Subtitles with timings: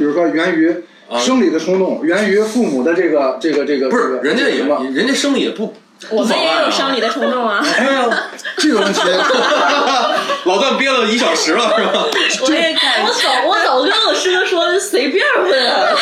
[0.00, 0.74] 比如说源于
[1.18, 5.74] 生理的冲动，源于父母的这个这个这个不是人家也什么人家生理也不，
[6.08, 7.62] 我们也有生理的冲动啊。
[7.62, 9.00] 哎呀，这个问题，
[10.48, 12.06] 老段憋了一小时了是吧？
[12.48, 15.94] 我也感我早我早跟老师说随便问啊。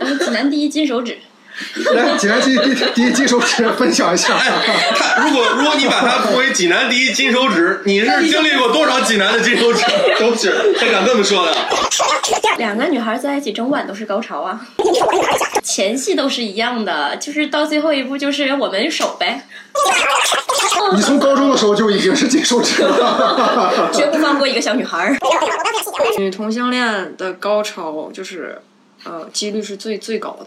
[0.24, 1.18] 济南第一金手指。
[1.94, 4.36] 来，济南第一第第一金手指分享一下。
[4.94, 9.84] 他如果如果你把它作为济南第一金手指，你是经历过多少济南的金手指？
[10.18, 11.54] 都是，他敢这么说的。
[12.58, 14.60] 两个女孩在一起整晚都是高潮啊，
[15.62, 19.46] 前戏都是一样的，就是到最后一步就是我们手呗。
[20.94, 25.16] 你从高中的时候就已经是金手指了，绝不放过一个小女孩。
[26.18, 28.60] 女同性恋的高潮就是，
[29.04, 30.46] 呃，几率是最最高的。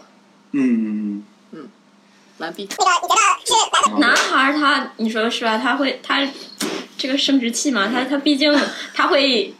[0.54, 1.22] 嗯，
[2.38, 2.68] 完毕。
[3.98, 5.58] 男孩他，你说是吧？
[5.58, 6.26] 他会他
[6.96, 8.56] 这个生殖器嘛，他他毕竟
[8.94, 9.52] 他会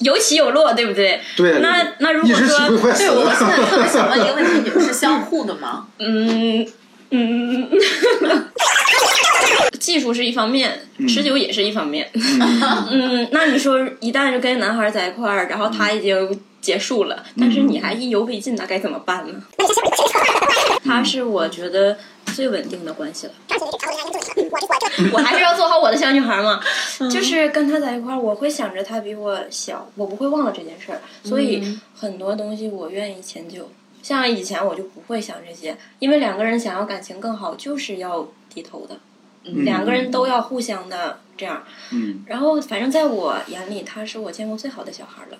[0.00, 1.20] 有起有落，对不对？
[1.36, 1.60] 对。
[1.60, 2.58] 那那如果说，
[2.96, 5.86] 对，我现在特别想问一个问题：你们是相互的吗？
[5.98, 6.66] 嗯
[7.10, 7.68] 嗯，
[9.78, 12.10] 技术是一方面，持久也是一方面。
[12.14, 19.42] 嗯，那你说一旦就跟男孩在一块儿，然后他已经结束了，但是你还意犹未尽，那该怎么办呢？
[20.84, 21.98] 他是我觉得
[22.34, 23.32] 最稳定的关系了。
[25.12, 26.60] 我还是要做好我的小女孩嘛，
[27.10, 33.68] 就是跟他在一块儿，我会想着他比我小，我不会忘了这件事儿，所以很多东西我愿意迁就。
[34.02, 38.96] 像以前我就不会想这些，因为两个人想要感情更好，就是要低头的，
[39.44, 41.62] 两个人都要互相的这样。
[41.90, 45.38] 嗯，然后反正在我眼里，他是我见过最好的小孩了。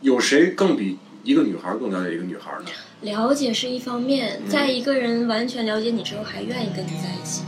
[0.00, 2.70] 有谁更比一个女孩更了解一个女孩呢？
[3.02, 7.42] 了解是一方面，在一个人完全了解你之后，还愿意跟你在一起，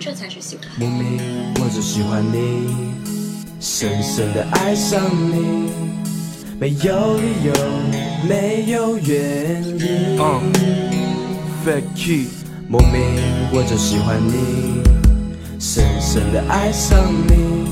[0.00, 0.66] 这才是喜欢。
[0.78, 1.18] 莫名
[1.56, 2.94] 我只喜欢你，
[3.60, 5.70] 深深的爱上你，
[6.58, 7.52] 没有理由，
[8.28, 10.18] 没有原因。
[12.70, 14.82] 莫名我就喜欢你，
[15.58, 17.66] 深深的爱上你，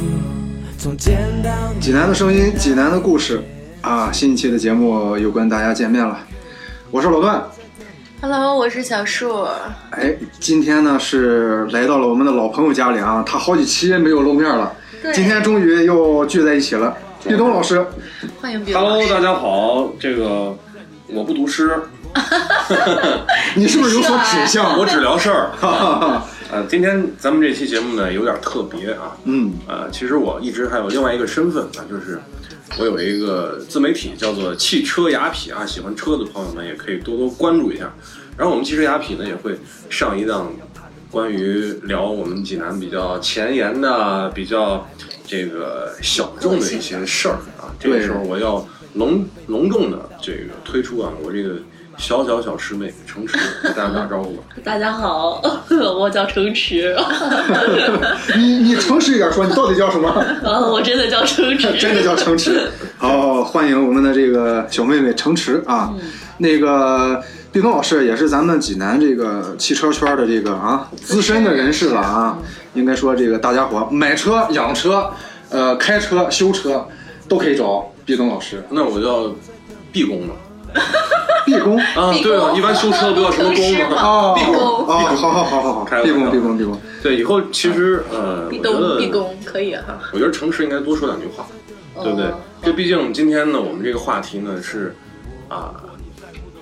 [0.78, 1.80] 从见到你。
[1.82, 3.42] 济南的声音，济南的故事
[3.82, 4.10] 啊！
[4.10, 6.18] 新一期的节目又跟大家见面了，
[6.90, 7.44] 我是老段。
[8.22, 9.46] Hello，我是小树。
[9.90, 14.72] 哎，今天呢是来到了我们的老朋友家里啊，他好几期没有露面了，
[15.12, 16.96] 今天终于又聚在一起了。
[17.22, 17.84] 壁咚老师，
[18.40, 20.56] 欢迎比老 Hello，大家好，这个
[21.08, 21.78] 我不读诗，
[23.56, 24.78] 你是不是有所指向？
[24.78, 25.50] 我只聊事儿。
[25.58, 26.24] 哈哈哈。
[26.48, 32.20] 呃，今天咱们这期节目呢有点特别啊，嗯，呃，其实我一直还有另外一个身份啊，就是
[32.78, 37.92] 我有一个自媒体叫做汽车雅痞啊，喜欢车的朋友们也可以多多关注一下。
[38.36, 39.58] 然后我们汽车雅痞呢也会
[39.90, 40.52] 上一档
[41.10, 44.86] 关于聊我们济南比较前沿的、比较
[45.26, 47.74] 这个小众的一些事儿啊。
[47.80, 51.56] 这个时候我要隆隆重的这个推出啊，我这个
[51.98, 54.42] 小小小师妹程池，给大家打招呼吧。
[54.62, 55.40] 大家好，
[55.98, 56.94] 我叫程驰，
[58.36, 60.08] 你你诚实一点说，你到底叫什么？
[60.44, 61.72] 啊，我真的叫程池。
[61.78, 62.70] 真的叫程池。
[62.98, 65.92] 好，欢迎我们的这个小妹妹程池啊。
[66.38, 72.38] 那个毕东老师也是咱们济南这个汽车圈的这个啊资深的人士了啊。
[72.74, 75.10] 应该说这个大家伙买车、养车、
[75.48, 76.86] 呃开车、修车
[77.26, 78.62] 都可以找毕东老师。
[78.68, 79.34] 那我叫
[79.90, 80.34] 毕工了。
[81.46, 84.02] 毕工啊，对啊，一般修车不要什么 工吗？
[84.02, 84.98] 哦毕工，哦，好
[85.30, 86.78] 好好好好，毕工毕工毕工。
[87.02, 89.98] 对，以后其实呃，壁我觉得咚壁咚可以哈。
[90.12, 91.46] 我觉得城市应该多说两句话，
[92.02, 92.26] 对不对？
[92.62, 94.94] 这毕竟今天呢，我们这个话题呢是
[95.48, 95.74] 啊，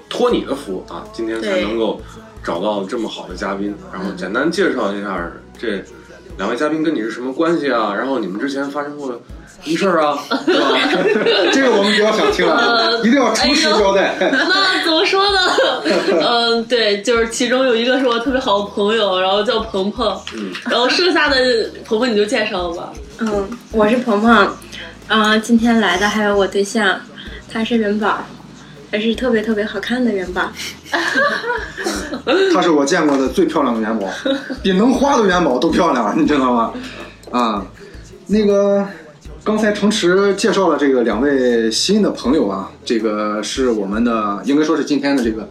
[0.08, 2.00] 托你的福啊，今天才对能够
[2.42, 5.82] 找到这么好的嘉宾，然后简单介绍一下这
[6.36, 7.94] 两位嘉宾跟你是什么关系啊？
[7.94, 9.19] 然后你们之前发生过什
[9.72, 10.19] 么事儿啊？
[10.47, 10.78] 对吧？
[11.52, 14.14] 这个我们比较想听啊，一定要诚实交代。
[14.20, 15.38] 那怎么说呢？
[16.20, 21.36] 嗯，对，就是其中有一个是我特别好的朋友，然后叫鹏鹏，嗯，然后剩下的
[21.84, 22.92] 鹏鹏你就介绍吧。
[23.20, 24.48] 嗯，我是鹏鹏，
[25.08, 27.00] 嗯、今天来的还有我对象，
[27.52, 28.19] 他是元宝，
[28.90, 30.43] 还是特别特别好看的元宝。
[32.52, 34.08] 她是我见过的最漂亮的元宝，
[34.62, 36.72] 比能花的元宝都漂亮，你知道吗？
[37.31, 37.67] 啊，
[38.26, 38.87] 那个
[39.44, 45.46] 刚才程驰介绍了这个两位新的朋友啊，这个是我们的，应该说是今天的这个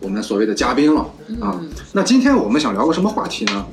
[0.00, 1.00] 我们所谓的嘉宾了
[1.40, 1.58] 啊。
[1.92, 3.64] 那今天我们想聊个什么话题呢？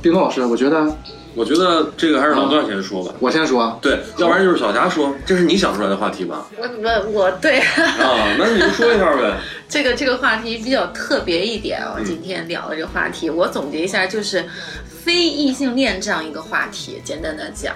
[0.00, 0.96] 冰东老师，我觉得
[1.34, 3.12] 我觉得这个还是老段先说吧。
[3.18, 6.46] 我先说，对，要不然就是小霞说，这是你想出来的话题吧？
[6.56, 9.40] 我我我对啊，那你就说一下呗。
[9.70, 14.44] 这个这个话题比较特别一点啊，今天聊的这个话题，我总结一下就是。
[15.02, 17.74] 非异性恋这样一个话题，简单的讲，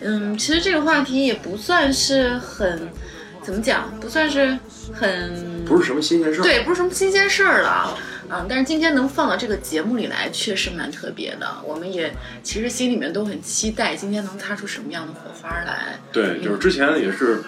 [0.00, 2.90] 嗯，其实这个话题也不算是很
[3.40, 4.58] 怎么讲，不算是
[4.92, 6.42] 很不是什么新鲜事儿。
[6.42, 7.96] 对，不是什么新鲜事儿了。
[8.28, 11.46] 嗯，但是今天能放到这个节目里来，确实蛮特别的。
[11.64, 12.12] 我们也
[12.42, 15.96] 其实心里面都很期待今天能擦出什么样的火花来。
[16.10, 17.44] 对，就是之前也是，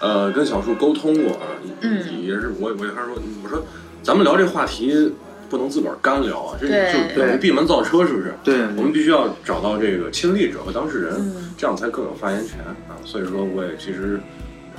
[0.00, 1.46] 呃，跟小树沟通过啊，
[1.82, 3.14] 嗯也是我我跟他说，
[3.44, 3.62] 我说
[4.02, 5.12] 咱们聊这话题
[5.48, 8.34] 不能自个儿干聊啊，这就等于闭门造车，是不是？
[8.42, 12.96] 对我们必须要找到这个亲历者和当事人，嗯这样才更有发言权啊。
[13.04, 14.18] 所以说，我也其实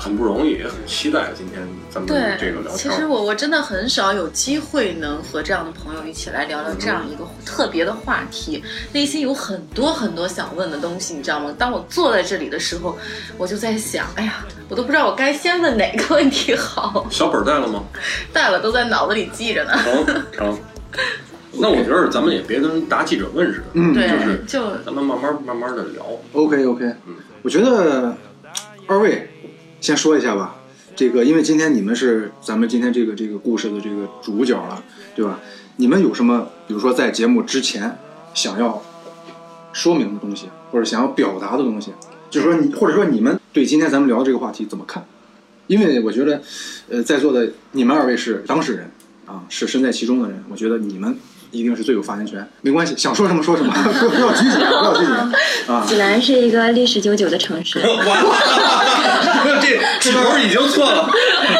[0.01, 1.61] 很不容易，也很期待今天
[1.91, 2.77] 咱们对，这个聊天。
[2.77, 11.53] 其实我我真的很少有机会能和这样的朋友一起来聊聊这样一个特别的话题，内心有很多很多想问的东西，你知道吗？
[11.55, 12.97] 当我坐在这里的时候，
[13.37, 17.83] 我就在想，哎呀，我都不知道我该先问哪个问题好，小本儿带了吗？
[18.33, 19.73] 带了都在脑子里记着呢。
[19.83, 20.57] 成成。
[21.53, 26.03] 那我觉得咱们也别跟答记者问似的，嗯对就是，就咱们慢慢慢慢的聊。
[26.33, 28.15] OK OK，嗯我觉得
[28.87, 29.29] 二位
[29.81, 30.55] 先说一下吧。
[30.95, 34.83] 这个，因为今天你们是咱们今天这个这个故事的这个主角了，
[35.15, 35.39] 对吧？
[35.77, 37.97] 你们有什么，比如说在节目之前
[38.35, 38.81] 想要
[39.73, 41.91] 说明的东西，或者想要表达的东西，
[42.29, 45.03] 就是说你，或者说你们对今天咱们聊的这个话题怎么看？
[45.65, 46.41] 因为我觉得，
[46.89, 48.91] 呃，在座的你们二位是当事人
[49.25, 51.17] 啊，是身在其中的人，我觉得你们
[51.51, 52.45] 一定是最有发言权。
[52.61, 55.85] 没关系，想说什么说什么，不 不要拘谨，不要拘谨啊。
[55.87, 57.79] 济南是一个历史悠久的城市，
[59.61, 61.09] 这这头已经错了。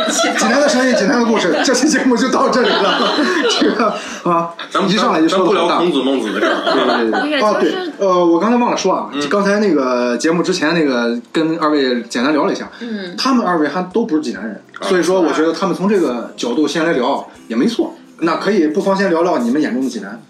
[0.09, 3.13] 济南的声音，济南的故事，这期节目就到这里了。
[3.59, 3.93] 这个
[4.23, 5.79] 啊，咱们一上来就说不说的大。
[5.79, 6.73] 聊孔子孟子的事儿啊。
[6.73, 17.95] 对对对对，哦对，呃，我刚才忘了说啊，刚才那个节目之前那个跟二位简单聊了一下，嗯，他们二位还都不是济南人，所以说我觉得他们从这个角度先来聊也没错。
[18.21, 20.21] 那可以不妨先聊聊你们眼中的济南。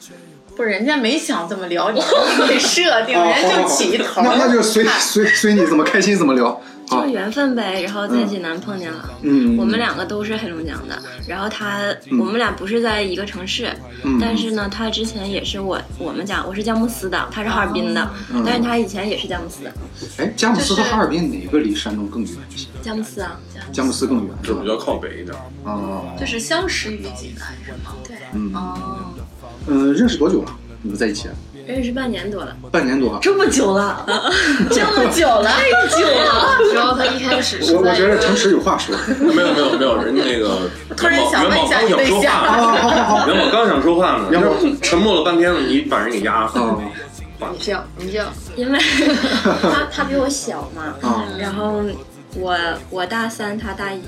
[0.62, 2.00] 不人家没想这么聊， 你
[2.48, 4.22] 给设定，啊，人就好好好起头。
[4.22, 6.50] 那那就随随随你怎么开心怎么聊
[6.90, 7.82] 啊就是，缘分呗。
[7.82, 10.96] 然后在济南碰见了，嗯，我们两个都是黑龙江的，
[11.28, 11.80] 然后他
[12.20, 13.70] 我们俩不是在一个城市，
[14.04, 19.74] 嗯但是呢，他之前也是我我们家我是佳木斯的，他是哈尔滨的，嗯但是他以前也是佳木斯的，
[20.18, 22.68] 哎，佳木斯和哈尔滨哪个离山东更远一些？
[22.84, 23.40] 佳木斯啊，
[23.74, 24.68] 佳木斯更远就比？
[24.68, 25.36] 较靠北一点。
[25.64, 27.96] 哦，就是相识于济南是吗？
[28.08, 29.14] 对，嗯哦，
[29.68, 30.56] 嗯，认识多久了？
[30.82, 31.28] 你们在一起？
[31.68, 33.18] 认识半年多了，半年多。
[33.22, 34.04] 这么久了，
[34.72, 36.58] 这么久了，太久了。
[36.72, 38.96] 主要他一开始是我我觉得城池有话说。
[39.20, 43.28] 没有没有没有，人家那个 突然想问一下元宝你对象刚想说话呢，好好好。
[43.28, 44.48] 元宝刚想说话呢，元宝
[44.82, 46.48] 沉默了半天了，你把人给压了。
[46.48, 46.78] 啊
[47.54, 48.80] 你这样，你这样，因为
[49.62, 51.82] 他他比我小嘛，啊然后
[52.36, 52.56] 我
[52.92, 54.02] 我大三，他大一，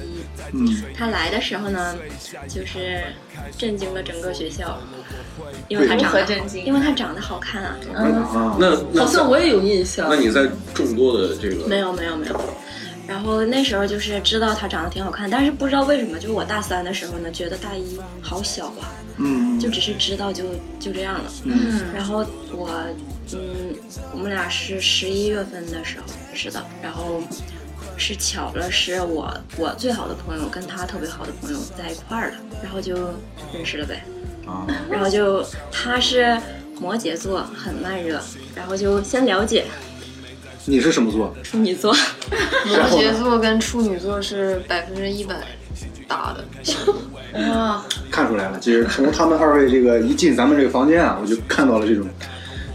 [0.54, 1.96] 嗯他来的时候呢，
[2.48, 3.02] 就是
[3.58, 4.78] 震惊了整个学校，
[5.68, 7.76] 因为他长得震惊因为他长得好看啊。
[7.96, 10.16] 嗯那那好像我也有印象那。
[10.16, 12.40] 你在众多的这个没有没有没有。
[13.06, 18.88] 然后那时候就是知道他长得挺好看，但是不知道为什么，就是我大三的时候呢，觉得大一好小啊，
[19.18, 20.46] 嗯就只是知道就
[20.80, 21.26] 就这样了。
[21.44, 22.70] 嗯然后我，
[23.34, 23.76] 嗯，
[24.14, 27.22] 我们俩是十一月份的时候认识的，然后
[27.98, 32.96] 是巧了，是我我最好的朋友跟他特别好的朋友在一块儿了，然后就
[33.54, 34.02] 认识了呗。
[34.46, 36.38] 啊然后就他是
[36.80, 38.20] 摩羯座，很慢热，
[38.56, 39.66] 然后就先了解
[40.66, 41.34] 你是什么座？
[41.44, 41.94] 处女座。
[42.66, 45.36] 摩羯座跟处女座是百分之一百
[46.08, 46.44] 搭的。
[47.50, 52.06] 哇，看出来了，就是从他们二位这个一进咱们这个房间啊，我就看到了这种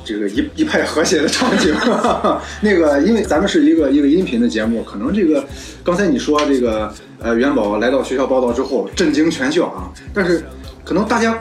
[0.04, 1.75] 这个一一派和谐的场景。
[2.60, 5.44] 那个，因为咱们是一个一个音频的节目，可能这个
[5.84, 10.44] 刚才你说这个呃元宝来到学校报道之后震惊全校啊，但是
[10.84, 11.38] 可能大家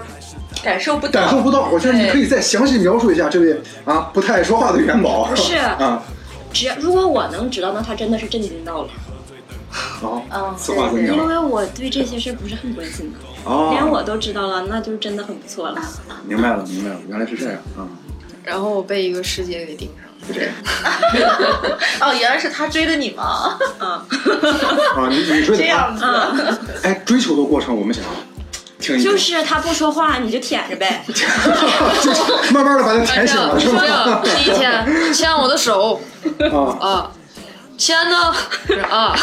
[0.68, 5.24] 感受不到，感受不到，我觉得你可以再详细描述一下这位啊不太爱说话的元宝。
[5.24, 6.04] 不是啊，
[6.52, 8.90] 只要如果我能知道，那他真的是震惊到了，
[9.70, 11.26] 好，嗯，此话怎讲因？
[11.26, 13.18] 为我对这些事不是很关心的，
[13.50, 15.82] 哦，连我都知道了，那就真的很不错了。
[16.28, 17.88] 明白了，明白了，原来是这样啊。
[18.44, 20.52] 然后我被一个师姐给盯上了，就这样。
[22.02, 23.58] 哦，原来是他追的你吗？
[23.80, 24.06] 啊，
[25.10, 26.04] 你你追的 这样子，
[26.84, 28.04] 哎，追求的过程我们想
[28.88, 31.04] 听一听，就是他不说话，你就舔着呗。
[31.08, 31.14] 就
[32.14, 34.22] 是慢慢的把它舔醒了，是这吧？
[34.24, 36.00] 第一天牵我的手
[36.52, 37.12] 啊，啊，
[37.78, 38.34] 牵呢
[38.90, 39.16] 啊，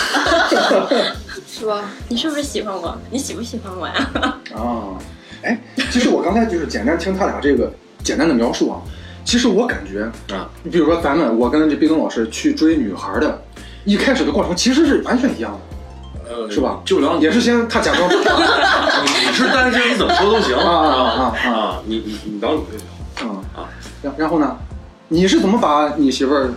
[1.48, 1.90] 是吧？
[2.08, 2.96] 你是不是喜欢我？
[3.10, 3.94] 你喜不喜欢我呀？
[4.54, 4.98] 啊，
[5.42, 5.58] 哎，
[5.90, 8.80] 其实我刚才就是简单听他俩这个简单的描述啊，
[9.24, 10.02] 其实我感觉
[10.34, 13.42] 啊，你比如说咱们我跟这毕东老师去追女孩的，
[13.84, 15.73] 一开始的过程其实是完全一样的，
[16.28, 16.80] 呃是吧？
[16.84, 18.14] 就聊也是先他假装你
[19.28, 21.80] 你是单身，你怎么说都行啊啊啊啊啊！
[21.86, 22.86] 你你你聊你对象，
[23.22, 23.68] 嗯啊，
[24.02, 24.56] 然然后呢，
[25.08, 26.50] 你是怎么把你媳妇儿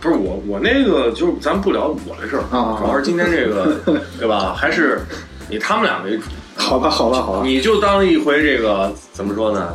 [0.00, 3.76] 不是我，我那个就是咱不聊我的事儿，啊啊主要是今天这个，
[4.18, 4.52] 对吧？
[4.56, 5.00] 还是
[5.48, 6.24] 以他们俩为主。
[6.56, 9.74] 好吧，好吧，好吧，你就当一回这个怎么说呢？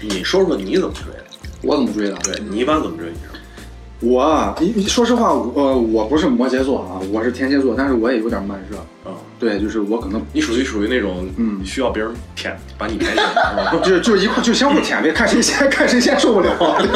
[0.00, 1.24] 你说说你怎么追的？
[1.62, 2.16] 我怎么追的？
[2.24, 3.06] 对你一般怎么追？
[4.02, 8.76] 我啊，你你说实话，我呃，我不是摩羯座啊，我是天蝎座，但是我也有点慢热。
[9.08, 13.74] 啊，对，就是我可能你属于属于那种嗯需要别人舔，把你舔醒，是吧？
[13.84, 16.88] 就就一块就相互舔呗，看谁先看谁先受不了， 对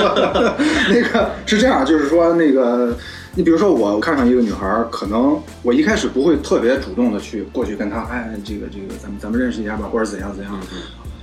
[0.43, 0.57] 吧？
[0.91, 2.97] 那个是这样，就是说那个，
[3.35, 10.53] 你比如说我看上一个女孩，可能我一开始不会特别主动的去过去跟她，哎，这个这个，咱们咱们认识一下吧，或者怎样怎样。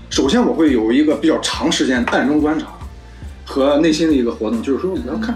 [0.09, 2.67] 首先我会有一个比较长时间暗中观察
[3.45, 5.35] 和内心的一个活动，就是说我要看。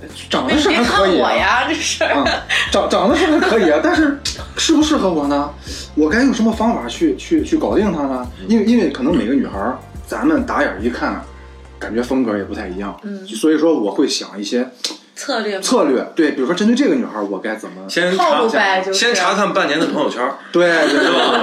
[0.00, 2.04] 哎长得是别还可以、啊，我呀，这是。
[2.04, 2.24] 啊，
[2.70, 4.16] 长长得是还可以啊，但是
[4.56, 5.50] 适不适合我呢？
[5.96, 8.30] 我该用什么方法去去去搞定它呢？
[8.46, 11.20] 因为因为可能每个女孩儿，咱们打眼儿一看，
[11.80, 14.68] 感觉风格也不太一样，嗯所以说我会想一些
[15.28, 17.82] 策略吗策略，对，比如说针对这个女孩儿，我该怎么？
[17.86, 21.38] 先套路查呗就是先查看半年的朋友圈， 对对对吧？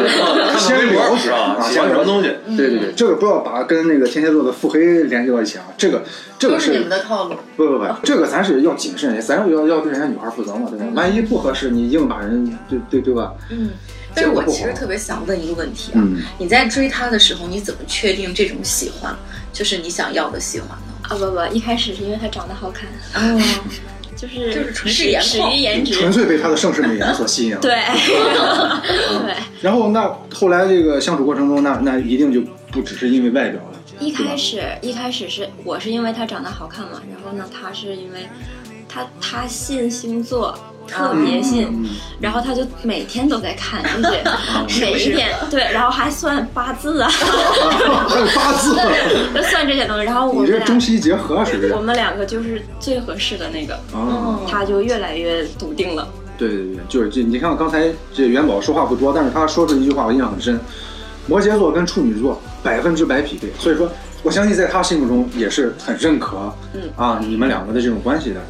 [0.51, 1.37] 看看微博先了解是吧？
[1.37, 2.29] 啊，喜先了解欢什么东西？
[2.57, 6.03] 对对对，这个不要把跟那个天蝎座的腹黑联系到一起啊，这个
[6.39, 7.35] 这个都是你们的套路。
[7.55, 10.85] 不不不，这个咱是要谨慎，咱要要对人家女孩负责嘛，对吧？
[10.95, 13.33] 万一不合适，你硬把人对对对吧？
[13.51, 13.69] 嗯，
[14.15, 19.15] 但是我其实特别想问一个问题啊，嗯你在追他的时候，你怎么确定这种喜欢
[19.53, 20.94] 就是你想要的喜欢呢？
[21.09, 23.41] 啊不不，一开始是因为他长得好看，哦，
[24.15, 27.59] 就是就是纯是始于颜值，纯粹被他的盛世美颜所吸引了。
[27.61, 27.71] 对
[29.25, 29.35] 对。
[29.61, 33.79] 然后那后来这个相处过程中，那那一定就不只是因为外表了。
[33.99, 38.27] 一开始一开始是我是因为他长得好看嘛，然后呢，他是因为
[38.87, 40.57] 他他信星座。
[40.87, 41.89] 特别信，嗯
[42.19, 44.09] 然后他就每天都在看，就
[44.69, 48.75] 是 每一天对，然后还算八字啊， 还有八字，
[49.35, 50.03] 就算这些东西。
[50.05, 51.73] 然后我们俩中西医结合是不是？
[51.73, 56.07] 我们两个就是最合适的那个，哦，他就越来越笃定了。
[56.37, 57.21] 对对对，就是这。
[57.23, 60.59] 你看我刚才这元宝说话不多，但是他说出一句话我印象很深：
[61.27, 63.49] 摩羯座跟处女座百分之百匹配。
[63.59, 63.89] 所以说，
[64.23, 68.41] 我相信在他心目中也是很认可，嗯啊，你们两个的这种关系的。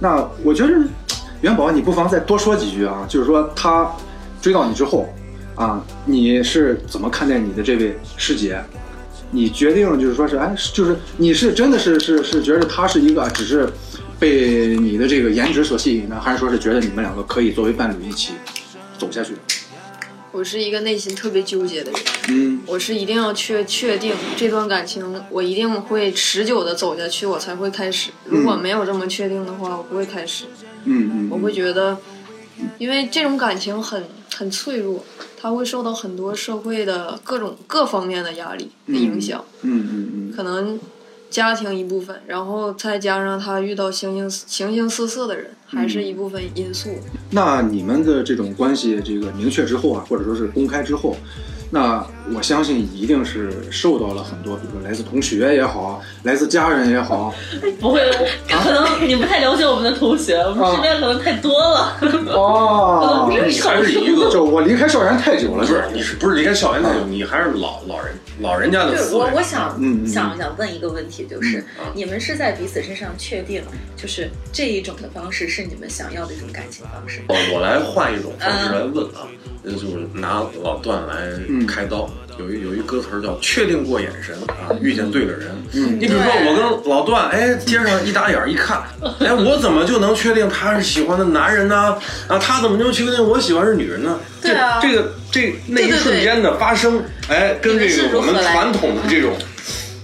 [0.00, 0.72] 那我觉得
[1.42, 3.90] 元宝，你不妨再多说几句啊，就是说他
[4.42, 5.08] 追到你之后，
[5.54, 8.62] 啊，你是怎么看待你的这位师姐？
[9.30, 13.68] 你决定就是说是哎，就是你是真的是是是觉得她是一个只是
[14.18, 18.32] 被你的这个颜值所吸引呢，还是说是觉得你们两个可以作为伴侣一起
[18.98, 19.34] 走下去？
[20.40, 22.62] 我是一个内心特别纠结的人，嗯。
[22.66, 28.10] 我是一定要确确定这段感情，我一定会持久的走下去，我才会开始。
[28.24, 30.46] 如果没有这么确定的话，我不会开始。
[30.86, 31.98] 嗯嗯，我会觉得，
[32.78, 34.02] 因为这种感情很
[34.34, 35.04] 很脆弱，
[35.38, 40.32] 它会受到很多社会的各种各方面的压力的影响，嗯嗯嗯。
[40.34, 40.80] 可能
[41.30, 46.90] 家庭一部分，然后再加上他遇到形形形形色色的人，还是一部分因素。
[47.30, 51.16] 那你们的这种关系这个明确之后啊，或者说是公开之后，
[51.70, 57.32] 那我相信一定是受到了很多，比如说来自同学也好，来自家人也好，
[57.78, 58.00] 不会，
[58.50, 61.96] 可能你不太了解我们的同学，我们身边可能太多了。
[62.34, 67.04] 哦不是你还是一个就我离开校园太久了，不是你是不是离开校园太久？
[67.06, 69.30] 你还是老老人老人家的对思维我，。
[69.34, 73.62] 我想、想想问一个问题，就是、嗯你们是在彼此身上确定，
[73.96, 77.20] 就是这一种的方式是你们想要的一种感情方式。
[77.28, 79.28] 我我来换一种方式来问啊，
[79.64, 81.30] 呃就是拿老段来
[81.66, 82.08] 开刀。
[82.40, 85.48] 有一有一歌词叫“确定过眼神啊，遇见对的人”。
[85.74, 88.82] 嗯你比如说我跟老段，哎，街上一打眼一看，
[89.20, 91.96] 哎，我怎么就能确定他是喜欢的男人呢？
[92.26, 94.18] 啊，他怎么就确定我喜欢是女人呢？
[94.40, 99.36] 对啊这这个这那一瞬间的发生，哎，跟这个我们传统的这种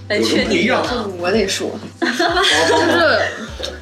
[0.09, 0.83] 有什来确定么不一样？
[1.17, 3.19] 我得说，就是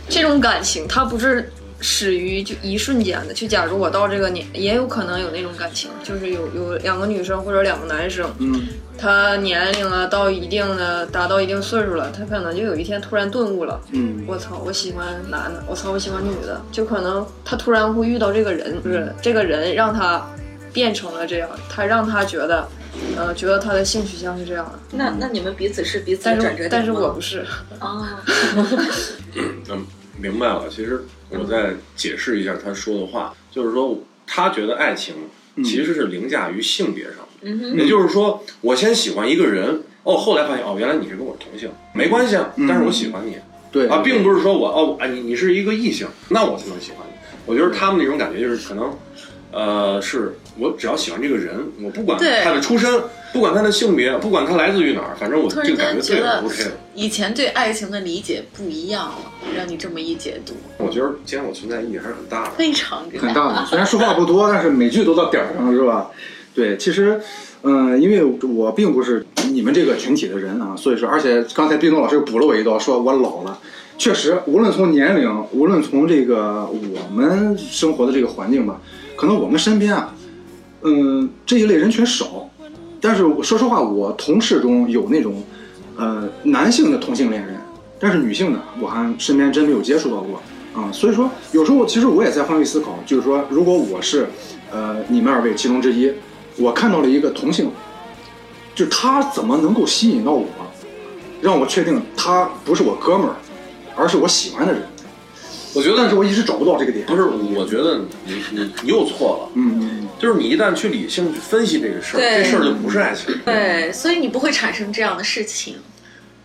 [0.08, 1.52] 这种感情，它不是
[1.86, 3.34] 始于就一瞬间的。
[3.34, 8.62] 就假如我到这个年，也有可能有那种感情，就是有有两个女生或者两个男生，嗯
[8.98, 13.80] 他年龄啊到一定的达到一定岁数了，他可能就有一天突然顿悟了。
[13.92, 20.26] 嗯我操，我喜欢男的，我操，我喜欢女的，就可能他突然会遇到这个人，就是这个人让他
[20.74, 22.68] 变成了这样，他让他觉得，
[23.18, 27.46] 呃，觉得他的性取向是这样的，那那你们彼此是彼此转折点是但是我不是，
[27.80, 28.24] 啊，
[29.70, 29.86] 嗯，
[30.18, 30.64] 明白了。
[30.70, 35.16] 其实我再解释一下他说的话，就是说他觉得爱情
[35.58, 37.26] 其实是凌驾于性别上的。
[37.42, 43.38] 嗯，也就是说，我先喜欢一个人，哦，后来发现哦，原来你是跟我同性，没关系啊，但是我喜欢你
[43.72, 47.14] 对啊，并不是说我哦啊你你是一个异性，那我才能喜欢你。
[47.46, 48.98] 我觉得他们那种感觉就是可能，
[49.52, 53.02] 呃，是我只要喜欢这个人，我不管他的出身，
[53.34, 56.72] 不管他的性别，不管他来自于哪儿，反正我这个感觉对间觉得我 OK 了。
[56.94, 59.16] 以前对爱情的理解不一样了，
[59.56, 62.52] 让你这么一解读，我觉得今天我存在意义还是很大的。
[62.52, 66.10] 非常很大的，虽然说话不多，但是每句都到点儿上，是吧？
[66.56, 67.20] 对，其实，
[67.64, 73.60] 嗯、因为我并不是你们这个群体的人啊，所以说，而且刚才毕东老师又补了我一刀，说我老了。
[73.98, 78.80] 确实，无论从年龄，无论从这个我们生活的这个环境吧，
[79.18, 80.16] 可能我们身边啊，
[80.86, 82.50] 嗯，这一类人群少。
[83.02, 85.44] 但是我说实话，我同事中有那种，
[85.98, 87.60] 呃，男性的同性恋人，
[88.00, 90.42] 但是女性的我还身边真没有接触到过
[90.74, 90.92] 啊。
[90.92, 94.28] 所以说，有时候其实我也在换位思考，就是说，如果我是，
[94.72, 96.12] 呃，你们二位其中之一，
[96.58, 97.70] 我看到了一个同性，
[98.74, 100.46] 就是他怎么能够吸引到我，
[101.42, 103.36] 让我确定他不是我哥们儿，
[103.96, 104.82] 而是我喜欢的人。
[105.76, 107.06] 我觉得但是我一直找不到这个点。
[107.06, 109.52] 不是，我觉得你你你又错了。
[109.56, 113.36] 嗯嗯就是你一旦去理性去分析这个事儿，这事儿就不是爱情。
[113.44, 115.76] 对，所以你不会产生这样的事情。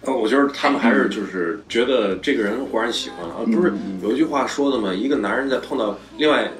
[0.02, 3.72] 呃，我觉得他们还是就是觉得这个人忽然喜欢了，啊，不是
[4.02, 4.92] 有一句话说的吗？
[4.92, 6.50] 一个男人在碰到另外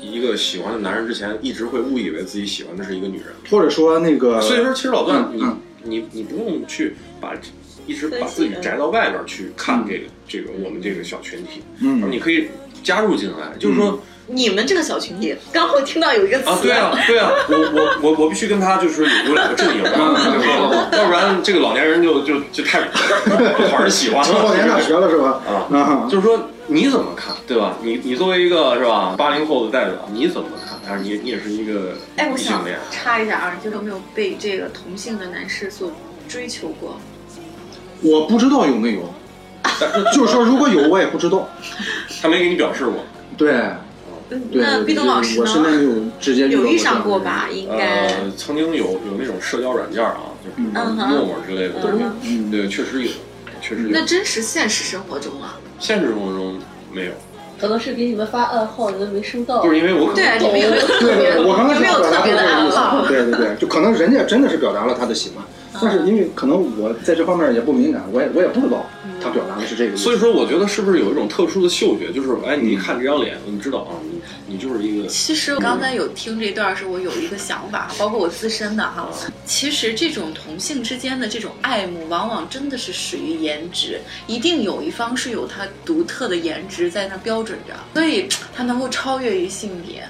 [0.00, 3.28] 一个喜欢的男人之前，一直会误以为自己喜欢的是一个女人。
[3.50, 5.42] 或者说那个，所以说，其实老段，你
[5.82, 7.34] 你你不用去把
[7.90, 12.48] 一直把自己宅到外边去看这个这个我们这个小群体，嗯你可以
[12.82, 14.00] 加入进来，就是说。
[14.32, 20.88] 你们这个小群体，刚好听到有一个词，啊，对啊，对啊，我我我我必须跟他就是有有两个阵营啊？
[20.92, 22.80] 要不然这个老年人就就就太
[23.24, 24.78] 不讨人喜欢了老年大。
[24.80, 25.42] 学了是吧？
[25.48, 27.76] 啊，啊，就是说你怎么看，对吧？
[27.82, 30.78] 你你作为一个是吧八零后的代表，你怎么看？
[30.86, 35.90] 但是你你也是一个哎，我想异性恋，插一下啊，你有没有被这个同性的男士所
[36.28, 37.00] 追求过？
[38.02, 39.00] 我不知道有没有，
[40.14, 41.48] 就是说如果有我也不知道。
[42.22, 42.94] 他没给你表示过。
[43.38, 43.54] 对
[44.52, 45.74] 那毕东老师我身边？
[45.74, 45.90] 没有
[46.20, 47.48] 直接有遇上过吧？
[47.52, 48.06] 应该。
[48.06, 53.10] 呃，曾经有有那种社交软件啊，就比如说嗯哼陌陌之类的东西，嗯对，确实有，
[53.60, 54.04] 确实有那。
[54.04, 56.60] 真实现实生活中啊，现实生活中
[56.92, 57.12] 没有，
[57.60, 59.62] 可能是给你们发暗号，你们没收到。
[59.62, 63.06] 就是因为我可能对啊，你们有没有特对别的意思暗号？
[63.08, 65.44] 对对对，就可能人家真的是表达了他的喜欢，
[65.82, 68.86] 但是因为可能我在这方面也不敏感，我也我也不知道
[69.22, 70.02] 他表达的是这个意思。
[70.02, 79.08] 所以说，我觉得是不是有一种特殊的嗅觉，就是哎，你一看这张脸，你知道啊，你你就是一个其实我刚才有听这段的时候，我有一个想法，包括我自身的哈。
[79.44, 90.04] 其实这种同性之间的这种爱慕，往往真的是始于颜值，一定有一方是有他独特的颜值在那标准着，所以他能够超越于性别。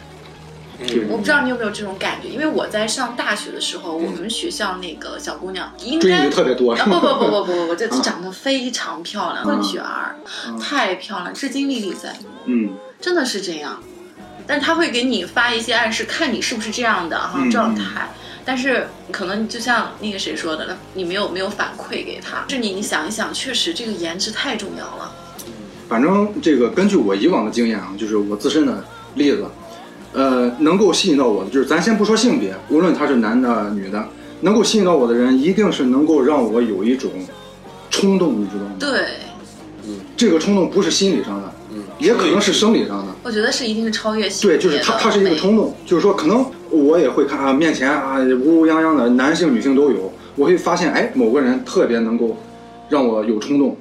[0.81, 1.07] 嗯。
[1.11, 8.01] 我不知道你有没有这种感觉，因为我在上大学的时候，我们学校那个小姑娘应追该你的特别多，不不不不不不，这 啊。
[8.03, 10.17] 长得非常漂亮，混血儿，
[10.61, 12.29] 太漂亮，至今历历在目。
[12.47, 12.75] 嗯。
[13.01, 13.83] 真的是这样，
[14.47, 18.11] 但是他会给你发一些暗示，看你是不是这样的哈、嗯状态。
[18.45, 25.13] 但是可能就像那个谁说的，你没有没有反馈给他，是你你想一想，确实这个颜值太重要了。
[25.89, 29.47] 反正这个根据我以往的经验啊，就是我自身的例子，
[30.13, 34.05] 呃，能够吸引到我的，就是咱先不说性别，无论他是男的女的，
[34.41, 37.11] 能够吸引到我的人，一定是能够让我有一种
[37.91, 38.73] 冲动，你知道吗？
[38.79, 38.91] 对，
[39.87, 43.15] 嗯这个冲动不是心理上的，嗯，也可能是生理上的。
[43.23, 52.37] 我觉得是一定是超越性对，就是它，它是一个冲动，就是说，可能我也会看啊，面前啊乌乌泱泱的男性、女性都有，我会发现，哎，某个人特别能够
[52.89, 53.77] 让我有冲动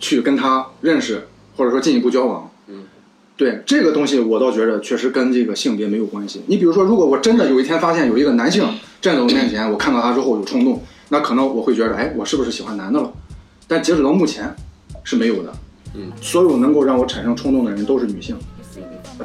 [0.00, 2.50] 去跟他认识，或者说进一步交往。
[3.34, 6.42] 嗯，对这个东西，我倒觉得确实跟这个性别没有关系。
[6.46, 8.62] 你比如说，如果我真的有一天发现有一个男性
[9.00, 13.12] 站在我面前，我看到他之后有冲动，那可能我会觉得，哎，我是不是喜欢男的了？
[13.66, 14.54] 但截止到目前
[15.02, 15.52] 是没有的。
[15.94, 18.36] 嗯，所有能够让我产生冲动的人都是女性。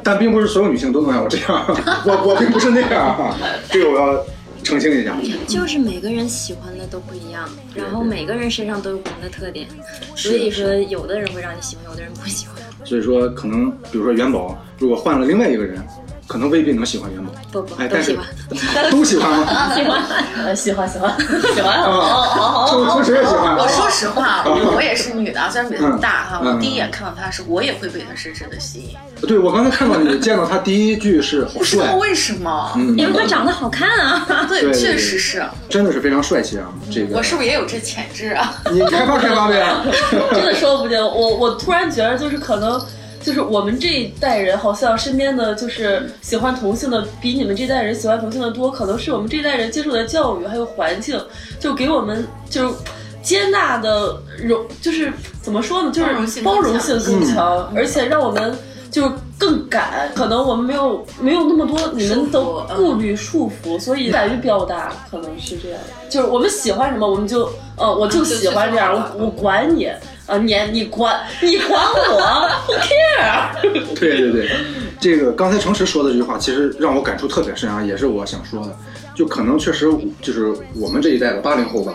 [0.04, 1.66] 但并不是所有女性都能让我这样，
[2.06, 3.36] 我我并不是那样啊，
[3.72, 4.24] 这个我要
[4.62, 5.16] 澄清一下。
[5.48, 9.66] 就是每个人喜欢的都不一样，然后每个人身上都有不同的特点，
[10.14, 12.59] 所以说有的人会让你喜欢，有的人不喜欢。
[12.84, 15.82] 所以说，可能比如说元宝，如果换了另外一个人，
[16.30, 17.32] 可能未必能喜欢元宝。
[17.50, 18.22] 不不哎，但是都
[18.54, 18.86] 喜欢。
[18.92, 19.74] 都喜欢吗？
[19.74, 20.02] 喜欢，
[20.44, 21.12] 呃，喜欢，喜欢，
[21.52, 23.56] 喜欢， 哦好好好同同时也喜欢。
[23.56, 28.96] 我说实话，我我也是女的，虽然比他大哈，嗯我第一眼看到他的时候，我也会被他深深的吸引。
[29.26, 34.46] 对我刚才看到你见到他第一句是好不知道帅，为什么，嗯，因为他长得好看啊。
[34.48, 36.70] 对确实是真的是非常帅气啊！
[36.92, 38.54] 这个我是不是也有这潜质啊？
[38.70, 39.60] 你开发开发呗。
[40.32, 40.96] 真的说不定。
[41.00, 42.80] 我我突然觉得，就是可能，
[43.22, 48.70] 就是我们这一代人，好像身边的就是喜欢同性的，比你们这代人喜欢同性的多。
[48.70, 51.20] 可能是我们这代人接受的教育还有环境，
[51.58, 52.74] 就给我们就是
[53.22, 58.56] 接纳的容，就是怎么说呢，就是包容性更强，而且让我们
[58.90, 62.40] 就是更敢，可能我们没有没有那么多你们的
[62.74, 65.78] 顾虑束缚，所以敢于表达，可能是这样。
[66.08, 69.88] 就是我们喜欢什么，我们就呃，我就喜欢这样，我我管你
[70.30, 73.98] 啊，你你管你管我，Who care？
[73.98, 74.50] 对对对，
[75.00, 78.76] 这个刚才诚实说的这句话，其实让我感触特别深啊，也是我想说的。
[79.12, 79.90] 就可能确实
[80.22, 81.92] 就是我们这一代的八零后吧，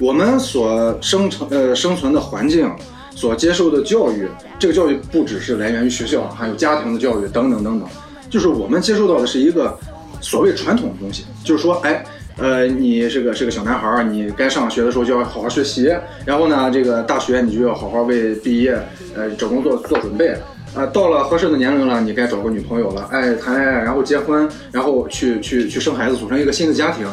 [0.00, 2.74] 我们所生成呃生存的环境，
[3.14, 4.26] 所接受的教育，
[4.58, 7.86] 这个教育不只是来源于学校，还有家庭的教育等等等等，
[8.30, 9.78] 就是我们接受到的是一个
[10.22, 12.02] 所谓传统的东西，就是说，哎。
[12.36, 15.90] 呃，你是个是个小男孩儿，你该上学的时候就要好好学习，
[16.24, 18.78] 然后呢，这个大学你就要好好为毕业，
[19.14, 20.36] 呃，找工作做准备。
[20.74, 27.06] 啊，到了合适的年龄了，你该找个女朋友了，哎，谈恋爱，然后结婚，然后去去去生孩子，组成一个新的家庭。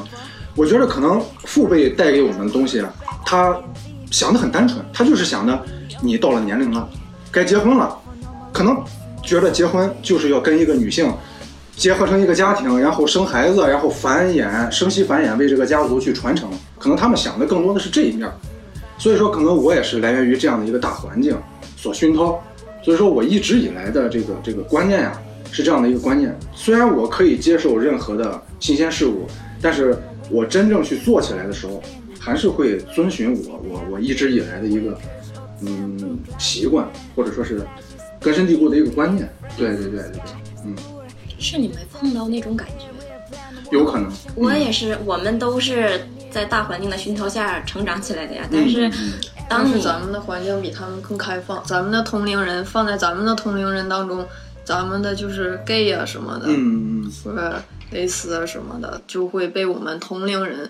[0.54, 2.84] 我觉得可能父辈带给我们的东西，
[3.26, 3.58] 他
[4.12, 5.58] 想的很单纯，他就是想的，
[6.02, 6.86] 你到了年龄了，
[7.32, 7.98] 该结婚了，
[8.52, 8.78] 可能
[9.22, 11.10] 觉得结婚就是要跟一个女性
[11.76, 16.50] 结合成一个家庭，然后生孩子，然后繁衍，生息繁衍，为这个家族去传承。
[16.78, 18.30] 可能他们想的更多的是这一面，
[18.98, 21.36] 所以说可能我也是来源于这样的一个大环境
[21.76, 22.42] 所熏陶。
[22.84, 25.20] 所以说我一直以来的这个这个观念呀，
[25.52, 26.38] 是这样的一个观念。
[26.54, 29.26] 虽然我可以接受任何的新鲜事物，
[29.62, 29.98] 但是
[30.30, 31.82] 我真正去做起来的时候，
[32.20, 34.98] 还是会遵循我我我一直以来的一个
[35.62, 37.62] 嗯习惯，或者说是
[38.20, 39.28] 根深蒂固的一个观念。
[39.58, 40.22] 对对对对对，
[40.66, 40.76] 嗯，
[41.44, 42.86] 是你没碰到那种感觉。
[43.72, 44.12] 有可能。
[44.36, 48.48] 我也是，我们都是在大环境的熏陶下成长起来的呀。
[48.52, 48.90] 但是，
[49.50, 54.26] 当你但是咱们的环境比他们更开放，咱们的同龄人放在咱们的同龄人当中，
[54.64, 57.62] 咱们的就是 gay 啊什么的，嗯嗯或
[57.94, 60.70] 者蕾丝啊什么的，就会被我们同龄人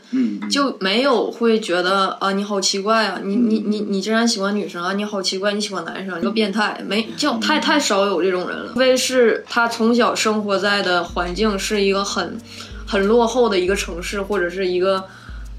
[0.51, 12.38] 就没有会觉得啊你好奇怪啊，你你你你竟然喜欢女生啊，你好奇怪，你喜欢男生，你个变态，没就太太少有这种人了，除非是他从小生活在的环境是一个很
[12.86, 15.03] 很落后的一个城市，或者是一个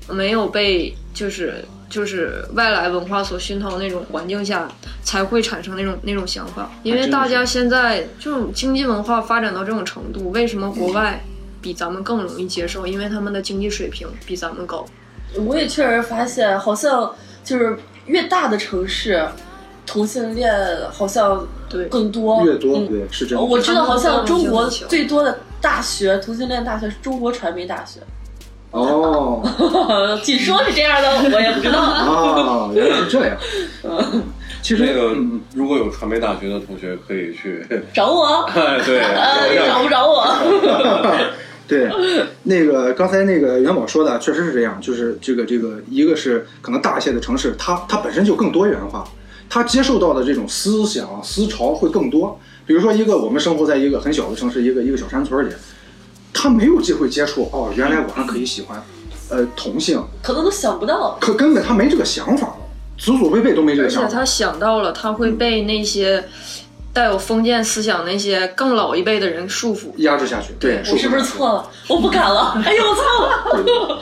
[0.09, 4.71] 没有被就是就是外来文化所熏陶那种环境下，
[5.03, 6.71] 才会产生那种那种想法。
[6.83, 11.25] 因为大家现在这种经济文化发展到这种程度，为什么国外
[11.65, 12.87] 比咱们更容易接受？
[12.87, 14.85] 因为他们的经济水平比咱们高。
[15.47, 17.11] 我也确实发现，好像
[17.43, 19.27] 就是越大的城市，
[19.87, 20.53] 同性恋
[20.93, 22.45] 好像对更多。
[22.45, 23.49] 越多嗯对是这样。
[23.49, 28.01] 我知道，好像中国最多的大学同性恋大学是中国传媒大学。
[28.75, 29.41] 哦
[30.23, 31.79] 据说是这样的，我也不知道。
[31.81, 33.37] 啊，原来是这样。
[34.63, 40.25] 其实那个嗯如果有传媒大学的同学可以去， 找我，哎对，呃，找不着我。
[41.67, 41.91] 对，
[42.43, 49.03] 那个刚才那个元宝说的确实是这样，就是这个这个，一个是可能大一些的城市，它它本身就更多元化，
[49.49, 52.39] 它接受到的这种思想思潮会更多。
[52.67, 55.53] 比如说一个我们生活在一个很小的城市，一个一个小山村里，
[56.33, 58.83] 他没有机会接触哦，原来我还可以喜欢
[59.31, 61.17] 呃同性，可能都想不到。
[61.21, 62.55] 可根本他没这个想法，
[62.99, 64.07] 祖祖辈辈都没这个想法。
[64.07, 66.25] 而且他想到了，他会被那些
[66.95, 69.93] 带有封建思想那些更老一辈的人束缚。
[69.99, 71.69] 压制下去，对，我是不是错了？
[71.89, 72.57] 我不敢了。
[72.65, 73.03] 哎呦，我操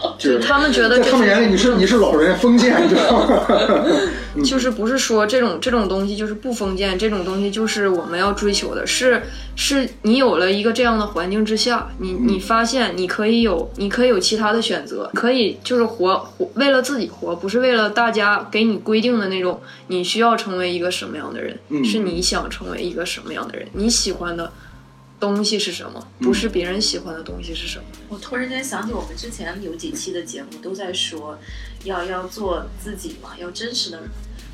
[0.05, 0.15] 了！
[0.19, 3.43] 就是他们觉得在他们眼里你是你是老人封建，你知道吗？
[4.45, 9.23] 就是不是说这种这种东西就是不封建，这种东西就是我们要追求的，是
[9.57, 21.85] 是你有了一个这样的环境之下，你你发现你可以有你可以有其他的选择，可以就是活活为了自己活，不是为了大家给你规定的那种你需要成为一个什么样的人，嗯。
[21.85, 24.51] 是你想成为一个什么样的人，你喜欢的
[25.21, 27.85] 东西是什么，不是别人喜欢的东西是什么。
[28.09, 31.39] 我突然间想起我们之前有几期的节目都在说，
[31.85, 34.01] 要要做自己嘛，要真实的，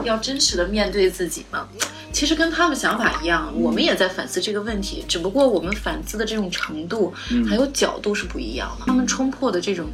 [0.04, 1.68] 要真实的面对自己嘛。
[2.12, 7.12] 其实跟他们想法一样，我们也在反思这个问题，只不过我们反思的这种程度
[7.48, 8.86] 还有角度是不一样的。
[8.86, 9.86] 他们冲破的这种。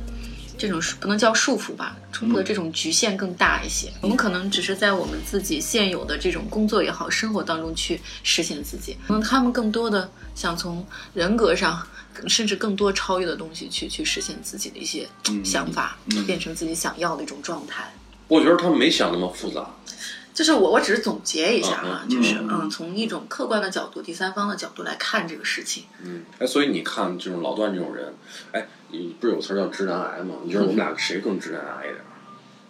[0.56, 3.92] 这种不能叫束缚吧，冲破的这种局限更大一些。
[4.00, 8.96] 我们可能只是在我们自己现有的这种工作也好、生活当中去实现自己。
[9.04, 11.84] 可能他们更多的想从人格上，
[12.26, 15.08] 甚至更多超越的东西去去实现自己的一些
[15.44, 15.96] 想法，
[16.26, 17.92] 变成自己想要的一种状态。
[18.28, 19.70] 我觉得他们没想那么复杂。
[20.32, 25.84] 就是我，我只是总结一下啊，嗯就是嗯嗯，从一种客观的角度、第三方的角度来看这个事情。
[26.02, 28.12] 嗯，哎，所以你看这种老段这种人，
[28.50, 30.34] 哎，你不是有词儿叫直男癌吗？
[30.42, 32.04] 你觉得我们俩谁更直男癌一点儿？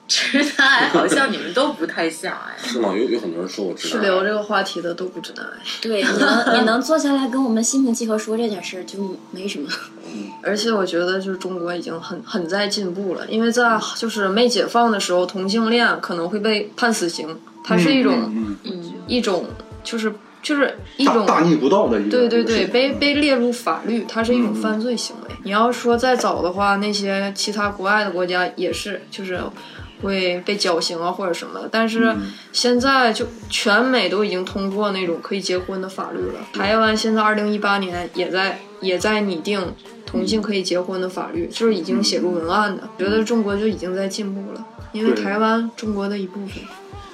[0.07, 2.57] 直男癌好像你们都不太像哎。
[2.63, 2.91] 是吗？
[2.97, 4.11] 有有很多人说我直是男癌。
[4.11, 5.53] 聊这个话题的都不直男癌。
[5.81, 9.69] 对，你能你能坐下来跟我们心平气和说这件事儿，就没什么。
[10.43, 18.33] 而且我觉得，就是中国已经很很在进步了，因为在就是没解放的时候，同性恋可能会被判死刑，它是一种、
[18.65, 19.47] 嗯一种
[19.83, 20.13] 就是
[20.43, 25.35] 就是一种大大逆不道的对对对，被被列入法律，它是一种嗯犯罪行为。
[25.43, 29.39] 你要说再早的话，那些其他国外的国家也是，就是
[30.03, 31.69] 会被绞刑啊或者什么的。
[31.71, 36.41] 但是嗯现在就全美都已经通过那种可以结婚的法律了。
[36.53, 39.73] 台湾现在二零一八年也在也在拟定
[40.05, 42.89] 同性可以结婚的法律，就是已经写入文案的。
[42.99, 46.63] 觉得中国就已经在进步了，因为台湾中国的一部分。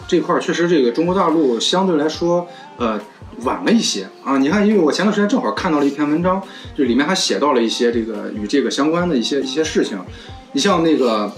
[0.07, 3.01] 这块儿确实，这个中国大陆相对来说，呃，
[3.43, 4.37] 晚了一些啊。
[4.39, 6.43] 你看，因为我前段时间正好看到了一篇文章，
[6.77, 9.97] 就里面还写到了一些这个与这个相关的一些一些事情。
[10.53, 11.33] 你像那个，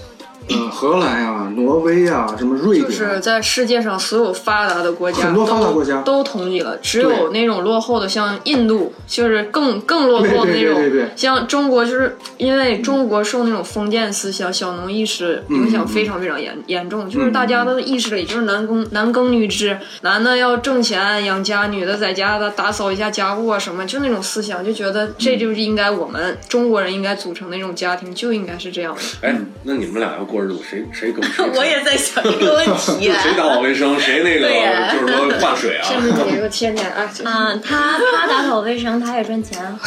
[0.49, 10.75] 呃，荷兰呀、挪威呀、什么瑞典，就是在世界上所有发达的国家，很多发达国家都都同意了，只有那种落后的，像印度，就是更更落后的那种。
[10.75, 29.01] 对对对对像中国，就是因为中国受那种封建思想、小农意识影响非常非常严、严重，就是大家都意识里就是男耕男耕女织，男的要挣钱养家，女的在家的打扫一下家务啊什么，就那种思想，就觉得这就是应该我们中国人应该组成那种家庭，就应该是这样的。
[29.27, 33.11] 哎，那你们俩要过日子，谁谁更谁 我也在想这个问题。
[33.21, 34.49] 谁打扫卫生，谁那个
[34.91, 35.83] 就是说换水啊？
[35.87, 39.79] 甚至你这个天天啊，就是嗯，他他打扫卫生，他也赚钱啊。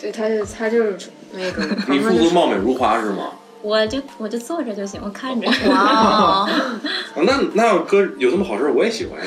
[0.00, 0.98] 对，他就他就是
[1.32, 3.30] 那个，你负责貌美如花是吗？
[3.62, 5.48] 我就我就坐着就行，我看着。
[5.70, 6.48] 哇，啊
[7.22, 9.18] 那那要哥有这么好事儿，我也喜欢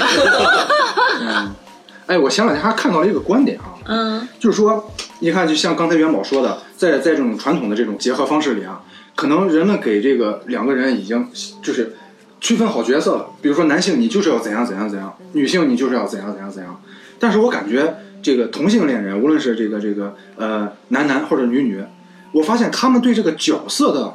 [2.06, 8.80] 哎，我前两天还看到了一个观点啊，嗯，就是说，你看，就像刚才元宝说的，在在这种传统的这种结合方式里啊，
[9.18, 11.28] 可能人们给这个两个人已经
[11.64, 11.96] 就是
[12.40, 13.26] 区分好角色了。
[13.42, 16.80] 比如说，男性你就是要怎样怎样怎样，女性你就是要怎样怎样怎样。
[17.18, 21.84] 但是我感觉这个同性恋人，无论是这个这个呃男男或者女女，
[22.32, 24.14] 我发现他们对这个角色的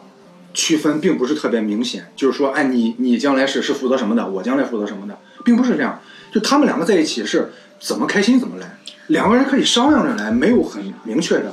[0.54, 2.06] 区分并不是特别明显。
[2.14, 6.00] 就是说，哎，你你将来是是负责什么的，我将来负责什么的，并不是这样。
[6.32, 11.52] 就他们两个在一起是怎么开心怎么来，两个人可以商量着来，没有很明确的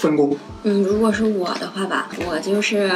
[0.00, 0.36] 分工。
[0.62, 2.90] 嗯，如果是我的话吧，我就是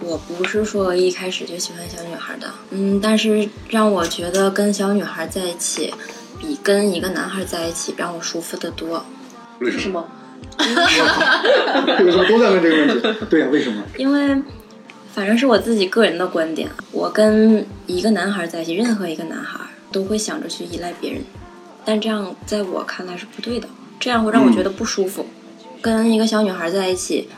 [0.00, 5.92] 我不是说一开始就喜欢小女孩的，嗯，但是让我觉得跟小女孩在一起，
[6.38, 9.04] 比跟一个男孩在一起让我舒服的多。
[9.60, 10.04] 为什么？
[10.58, 11.14] 是吗？
[11.98, 13.82] 这个时候都在问这个问题，对呀、为什么？
[13.96, 14.42] 因为
[15.14, 21.22] 反正是我自己个人的观点，我跟一个男孩在一起，任何一个男孩都会想着去依赖别人，
[21.84, 23.68] 但这样在我看来是不对的，
[24.00, 25.26] 这样会让我觉得不舒服。
[25.82, 27.28] 跟一个小女孩在一起，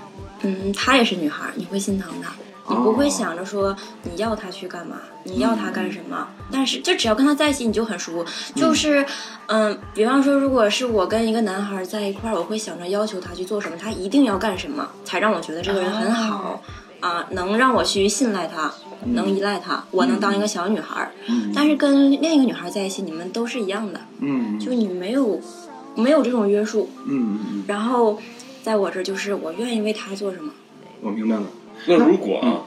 [0.42, 2.30] 嗯，她也是女孩，你会心疼她。
[2.66, 6.28] 你不会想着说你要她去干嘛，你要她干什么？
[6.50, 8.26] 但是就只要跟她在一起，你就很舒服。
[8.54, 9.04] 就是，
[9.48, 16.62] 嗯，比方说，如果是我跟一个男孩在一块儿，我会想着要求他去做什么，他一定要干什么，才让我觉得这个人很好。
[17.00, 18.72] 啊，能让我去信赖他，
[19.08, 21.12] 能依赖他，我能当一个小女孩儿。
[21.54, 25.38] 但是跟另一个女孩在一起，你们都是一样的，嗯就你没有
[25.94, 26.88] 没有这种约束。
[27.04, 28.18] 嗯嗯，然后
[28.64, 30.50] 在我这儿就是我愿意为他做什么。
[31.02, 31.42] 我明白了。
[31.86, 32.64] 那如果啊，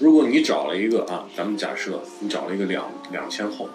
[0.00, 3.68] 如果你找了一个啊，咱们假设你找了一个两两千后，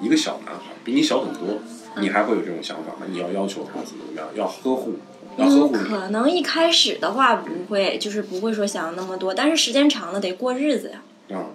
[0.00, 1.58] 一个小男孩，比你小很多，
[2.00, 3.06] 你还会有这种想法吗？
[3.10, 4.94] 你要要求他怎么怎么样，要呵护，
[5.36, 5.82] 要呵嗯，护你。
[5.82, 11.02] 可能一开始的话不会，就是不会说想那么多，但是时间长了得过日子呀。
[11.36, 11.50] 啊，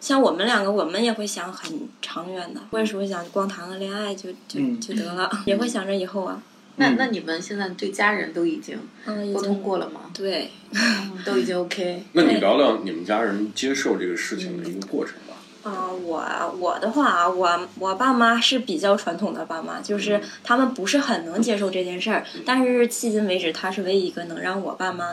[0.00, 6.42] 像我们两个，我们也会想很长远的，不会说想光谈个恋爱就就嗯就得了，也会想着以后啊。
[6.76, 8.78] 那那你们现在对家人都已经
[9.32, 10.02] 沟通过了吗？
[10.12, 10.50] 对，
[11.24, 12.04] 都已经 OK。
[12.12, 15.34] 那你聊聊你们家人接受这个事情的一个过程吧。
[15.62, 25.12] 啊、我我的话啊，我我爸妈是比较传统的爸妈，就是他们不是很能接受这件事儿，但是迄今为止，他是唯一一个能让我爸妈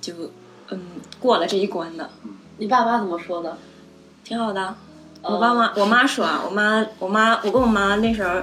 [0.00, 0.32] 就
[0.70, 0.80] 嗯
[1.20, 2.10] 过了这一关的，
[2.58, 3.56] 你爸妈怎么说的？
[4.24, 4.74] 挺好的。
[5.22, 8.42] 我爸妈，我妈说啊，我妈我妈我跟我妈那时候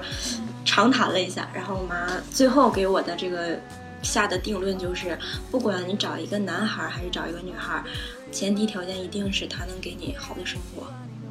[0.64, 3.60] 长谈了一下，然后我妈最后给我的这个
[4.02, 5.18] 下的定论就是，
[5.50, 7.84] 不管你找一个男孩儿还是找一个女孩儿，
[8.32, 10.88] 前提条件一定是他能给你好的生活。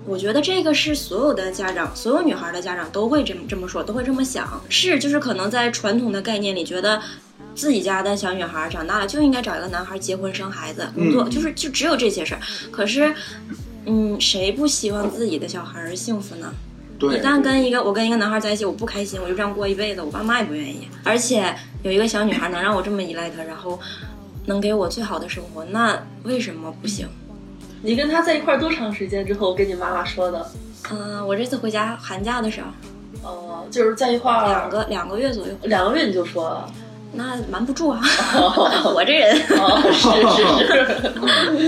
[0.06, 4.60] 我觉得这个是所有的家长，所有女孩的家长都会这么这么说，都会这么想。
[4.68, 7.00] 是，就是可能在传统的概念里，觉得
[7.54, 12.40] 自己家的小女孩长大了就应该找一个男孩结婚生孩子，工作、嗯就是就只有这些事儿。
[12.70, 13.14] 可是，
[13.84, 16.52] 嗯，谁不希望自己的小孩儿幸福呢？
[17.00, 20.86] 对，一旦跟一个我跟一个男孩在一起，我不开心，我就这样过一辈子，我爸妈也不愿意。
[21.02, 23.80] 而且有一个小女孩能让我这么依赖她，然后
[24.46, 27.08] 能给我最好的生活，那为什么不行？
[27.82, 30.46] 你跟他在一块多长时间之后跟你妈妈说的？
[30.90, 32.60] 嗯、我这次回家寒假的时
[33.22, 36.70] 候，呃，就是在一块儿两个两个月左右，两个月你就说了。
[37.12, 38.00] 那瞒不住啊，
[38.94, 39.34] 我这人。
[39.58, 41.02] 哦，是是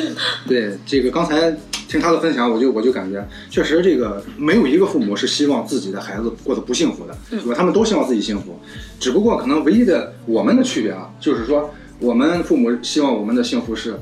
[0.07, 0.15] 是。
[0.47, 1.51] 对这个刚才
[1.93, 7.53] 听他的分享，我就我就感觉，确实这个没有一个父母是希望自己的孩子过得不幸福的，对吧？
[7.55, 8.59] 他们都希望自己幸福，
[8.99, 13.95] 只不过可能唯一的我们的区别啊，就是说我们父母希望我们的幸福是，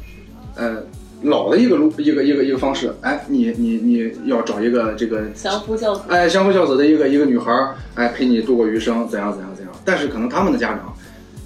[0.54, 0.84] 呃，
[1.22, 6.02] 老的一个路一个一个一个方式，哎，你你你要找一个这个相夫教子。
[6.06, 9.72] 哎，相夫教子的一个一个女孩儿，哎，陪你度过余生，怎样怎样怎样。
[9.84, 10.94] 但是可能他们的家长，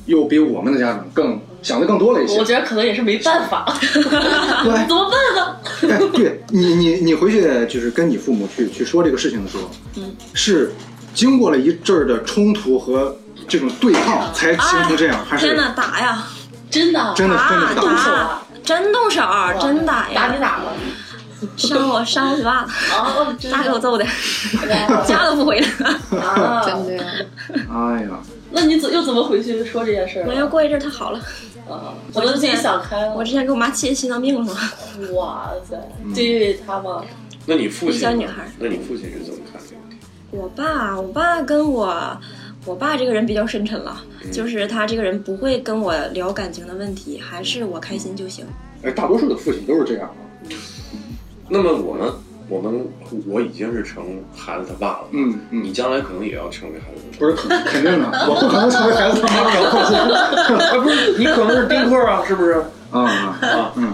[0.05, 2.39] 又比我们的家长更想的更多了一些。
[2.39, 4.03] 我觉得可能也是没办法，对
[4.87, 5.57] 怎么办呢？
[5.91, 10.73] 哎，对你你你回去就是跟你父母去去说这个事情的时候，嗯，是
[11.15, 13.17] 经过了一阵儿的冲突和
[13.49, 16.23] 这种对抗才形成这样，还是天哪，打呀！
[16.71, 19.23] 真的，真的真的是打真动手，
[19.61, 20.27] 真打呀！
[20.29, 20.73] 打你咋了？
[21.59, 24.05] 伤我伤我嘴巴子，啊，大给我揍的，
[25.07, 26.19] 家都不回来了。
[26.21, 26.63] 啊！
[26.65, 27.03] 真的呀。
[27.71, 28.19] 哎呀，
[28.51, 31.21] 那你怎又怎么回去说这件事儿没有，过一阵儿他好了。
[31.69, 31.95] 啊？
[32.13, 33.15] 可能自己想开了。
[33.15, 34.55] 我之前给我妈气的心脏病了嘛。
[35.15, 35.77] 哇塞，
[36.15, 37.05] 就因为他吗？
[37.47, 37.97] 那你父亲？
[37.97, 39.61] 一小女孩那你父亲是怎么看？
[40.31, 42.21] 我爸，我爸跟我，
[42.65, 48.45] 我爸这个人比较深沉了，就是他这个人不会跟我聊感情的问题，还是我开心就行。
[48.83, 50.17] 哎，大多数的父亲都是这样啊。
[51.49, 52.13] 那么我们，
[52.49, 52.87] 我们
[53.27, 54.05] 我已经是成
[54.37, 55.65] 孩子他爸了，嗯嗯。
[55.65, 59.97] 你，将来可能也要成为孩子他不是肯肯定的， 我不可能成为孩子他妈的，放心。
[59.97, 62.53] 啊不是你可能是丁克啊，是不是？
[62.91, 63.93] 啊啊，啊，嗯。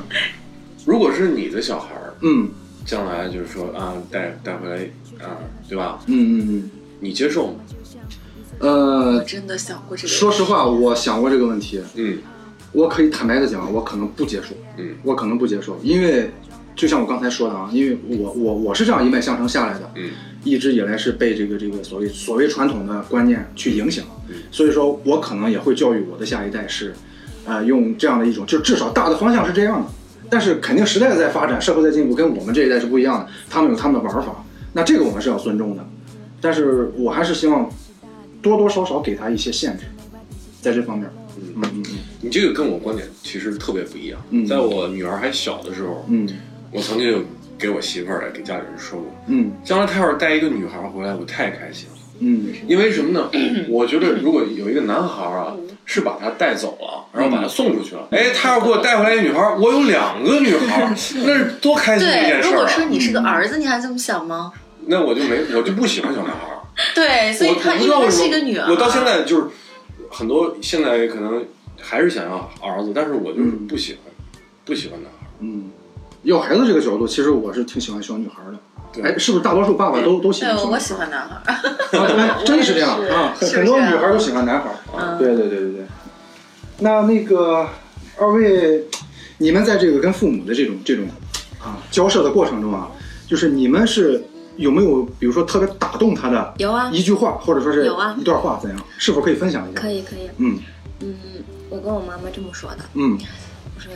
[0.84, 2.48] 如果是你的小孩儿，嗯。
[2.86, 4.76] 将来就是说啊，带带回来
[5.24, 5.36] 啊，
[5.68, 5.98] 对吧？
[6.06, 6.70] 嗯嗯嗯。
[6.98, 7.54] 你接受吗？
[8.60, 8.70] 嗯，
[9.12, 10.08] 呃，我真的想过这个。
[10.08, 12.18] 说实话，我想过这个问题，嗯。
[12.72, 14.94] 我可以坦白的讲，我可能不接受，嗯。
[15.02, 16.30] 我可能不接受，因为
[16.74, 20.10] 就像我刚才说的啊，因为我我我是这样一脉相承下来的，嗯。
[20.42, 26.94] 一直以来是被这个这个所谓所谓传统的观念去影响嗯，所以说我可能也会教育我的下一代是，
[27.44, 29.90] 呃，用这样的一种，就至少大的方向是这样的，
[30.30, 35.86] 但是肯定时代在发展，社会在进步，跟我们这一代是不一样的，他们有他们的玩法，那这个我们是要尊重的，
[36.40, 37.70] 但是我还是希望
[38.40, 39.84] 多多少少给他一些限制，
[40.62, 41.06] 在这方面，
[41.36, 41.84] 嗯嗯嗯。
[42.22, 44.18] 你这个跟我观点其实特别不一样。
[44.30, 44.46] 嗯。
[44.46, 46.26] 在我女儿还小的时候，嗯
[46.72, 47.26] 我曾经
[47.58, 51.96] 给我媳妇儿来给家里人说过，嗯将来她要是带一个女孩回来，我太开心了。
[52.22, 53.30] 嗯因为什么呢？
[53.68, 55.56] 我觉得如果有一个男孩啊，
[55.86, 60.82] 是把她带走了，然后把她送出去了，哎，他要给我带回来一个女孩，我有两个女孩，
[61.24, 62.52] 那是多开心的一对，件事儿啊！
[62.52, 64.52] 如果说你是个儿子，你还这么想吗？
[64.86, 66.46] 那我就没，我就不喜欢小男孩。
[66.94, 69.44] 对，所以我他因为我不知道为什么是一个女儿，我到现在就是
[70.10, 71.44] 很多现在可能
[71.80, 74.12] 还是想要儿子，但是我就是不喜欢，
[74.64, 75.26] 不喜欢男孩。
[75.40, 75.70] 嗯，
[76.22, 78.58] 要孩子这个角度，其实我是挺喜欢小女孩的。
[79.02, 80.56] 哎，是不是大多数爸爸都都喜欢？
[80.68, 81.40] 我喜欢男孩
[82.44, 84.70] 真是这样啊，很多女孩都喜欢男孩。
[84.98, 85.86] 嗯对对对对对。
[86.80, 87.68] 那那个
[88.18, 88.84] 二位，
[89.38, 91.06] 你们在这个跟父母的这种这种
[91.62, 92.88] 啊交涉的过程中啊，
[93.28, 94.22] 就是你们是
[94.56, 98.78] 有没有比如说特别打动他的有啊，一句话，或者说是有啊一段话怎样？
[98.98, 99.80] 是否可以分享一下？
[99.80, 100.28] 可以可以。
[100.38, 100.58] 嗯
[101.00, 101.14] 嗯，
[101.68, 103.16] 我跟我妈妈这么说的，嗯
[103.76, 103.92] 我说，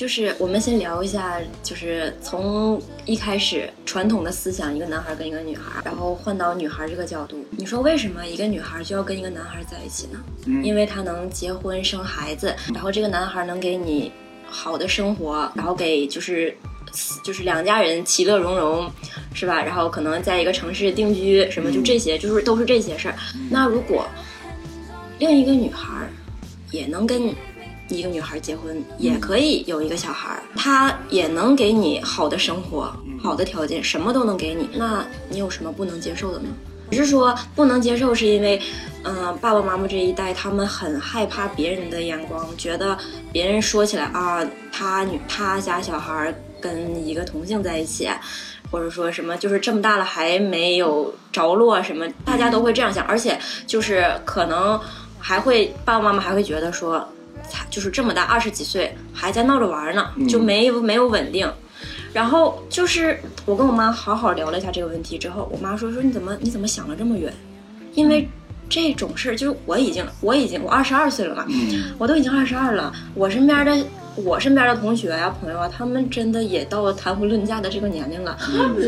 [0.00, 10.18] 就是我们先聊一下，就是从一开始传统的思想，一个男孩跟一个女孩，然后换到女孩这个角度，你说为什么一个女孩就要跟一个男孩在一起呢？
[10.46, 14.10] 嗯因为他能结婚生孩子，然后这个男孩能给你
[14.48, 16.56] 好的生活，然后给就是
[17.22, 18.90] 就是两家人其乐融融，
[19.34, 19.62] 是吧？
[19.62, 23.14] 然后可能在一个城市定居，什么就这些，就是都是这些事儿。
[23.50, 24.06] 那如果
[25.18, 26.08] 另一个女孩儿
[26.70, 27.34] 也能跟
[27.94, 36.48] 一个女孩儿结婚，也可以有一个小孩儿，她也能给你好的生活、好的条件，什么都能给你，那你有什么不能接受的呢？
[36.90, 38.60] 只是说不能接受，是因为，
[39.04, 42.98] 嗯、爸爸妈妈这一代他们很害怕别人的眼光，觉得
[43.32, 48.08] 别人说起来啊，他女他家小孩儿跟一个同性在一起，
[48.72, 54.80] 或者说什么就是这么大了还没有着落什么，大家都会这样想，而且就是可能
[55.16, 57.08] 还会爸爸妈妈还会觉得说，
[57.50, 61.52] 才就是这么大二十几岁还在闹着玩呢，就没有没有稳定。
[62.12, 67.32] 然后就是我跟我妈好好聊了一下这个问题之后，我妈说说你怎么你怎么想了这么远？
[67.94, 68.28] 因为
[68.68, 71.46] 这种事儿就是我已经我已经我二十二岁了嘛，
[71.98, 73.86] 我都已经二十二了，我身边的
[74.16, 78.36] 我身边的同学呀、朋友啊，他们真的也到了谈婚论嫁的这个年龄了，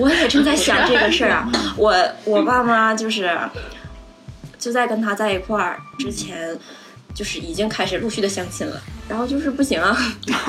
[0.00, 1.50] 我也正在想这个事儿啊。
[1.78, 1.94] 我
[2.24, 3.38] 我爸妈就是
[4.58, 6.58] 就在跟他在一块儿之前。
[7.14, 9.96] 就是已经开始陆续的相亲了，然后就是不行啊，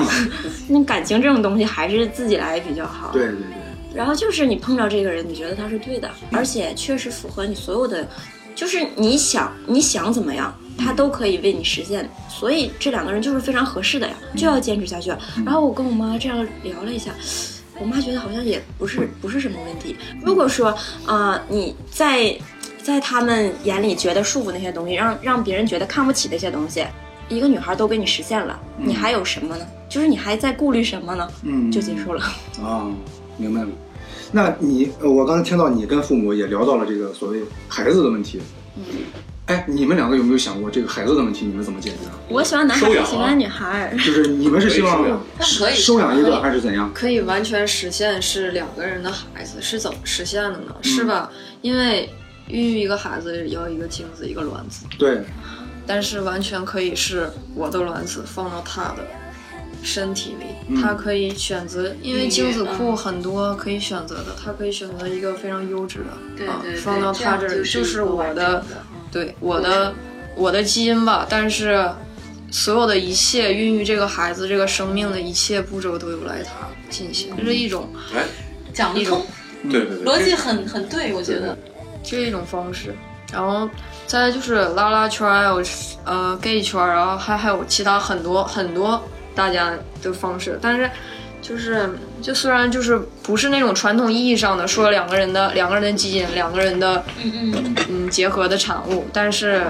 [0.68, 3.10] 那感情这种东西还是自己来比较好。
[3.12, 8.08] 对对对，然后就是你碰到这个人，你觉得他是对的，而且确实符合你所有的，
[8.54, 12.08] 就是你想你想怎么样，他都可以为你实现。
[12.28, 15.10] 所以这两个人就是非常合适的呀，就要坚持下去。
[15.44, 17.12] 然后我跟我妈这样聊了一下，
[17.78, 19.96] 我妈觉得好像也不是不是什么问题。
[20.22, 20.68] 如果说
[21.06, 22.36] 啊、呃你在
[22.84, 26.84] 在他们眼里觉得束缚那些东西，让让别人觉得看不起那些东西，
[27.30, 29.66] 一个女孩都给你实现了，你还有什么呢？
[29.88, 31.26] 就是你还在顾虑什么呢？
[31.44, 32.22] 嗯，就结束了。
[32.62, 32.92] 啊，
[33.38, 33.68] 明白了。
[34.30, 38.42] 那你，呃我刚才听到你跟父母也聊到了这个所谓孩子的问题。
[38.76, 38.84] 嗯。
[39.46, 41.46] 哎，你们两个有没有想过这个孩子的问题？
[41.46, 42.12] 你们怎么解决啊？
[42.28, 43.94] 我喜欢男孩喜欢女孩。
[43.96, 46.90] 就是你们是希望可以收养可以收养一个还是怎样？
[46.92, 50.74] 可以完全实现是两个人的孩子，是怎么实现的呢？
[50.82, 51.30] 是吧？
[51.62, 52.08] 因为
[52.48, 55.22] 孕育一个孩子要一个精子一个卵子，对，
[55.86, 59.06] 但是完全可以是我的卵子放到他的
[59.82, 60.80] 身体里，嗯。
[60.80, 68.64] 他可以选择，因为精子库很多可以选择的，他可以选择一个非常优质的，啊对放到他这儿就是我的，
[69.10, 69.94] 对我的
[70.36, 71.90] 我的基因吧，但是。
[72.50, 78.22] 所有的一切孕育这个孩子这个生命的一切步骤都由来他进行，这是一种哎，
[78.72, 79.26] 讲得一种。
[79.62, 81.58] 通，对对对，逻辑很很对，我觉得。
[82.04, 82.94] 这是一种方式。
[83.32, 83.68] 然后
[84.06, 85.62] 再就是拉拉圈儿，还有
[86.04, 89.02] 呃 gay 圈儿，然后还还有其他很多很多
[89.34, 90.88] 大家的方式，但是
[91.42, 91.90] 就是
[92.22, 99.64] 就虽然就是不是那种传统意义上的说两个人的两个人的基因，两个人的嗯嗯，嗯结合的产物，但是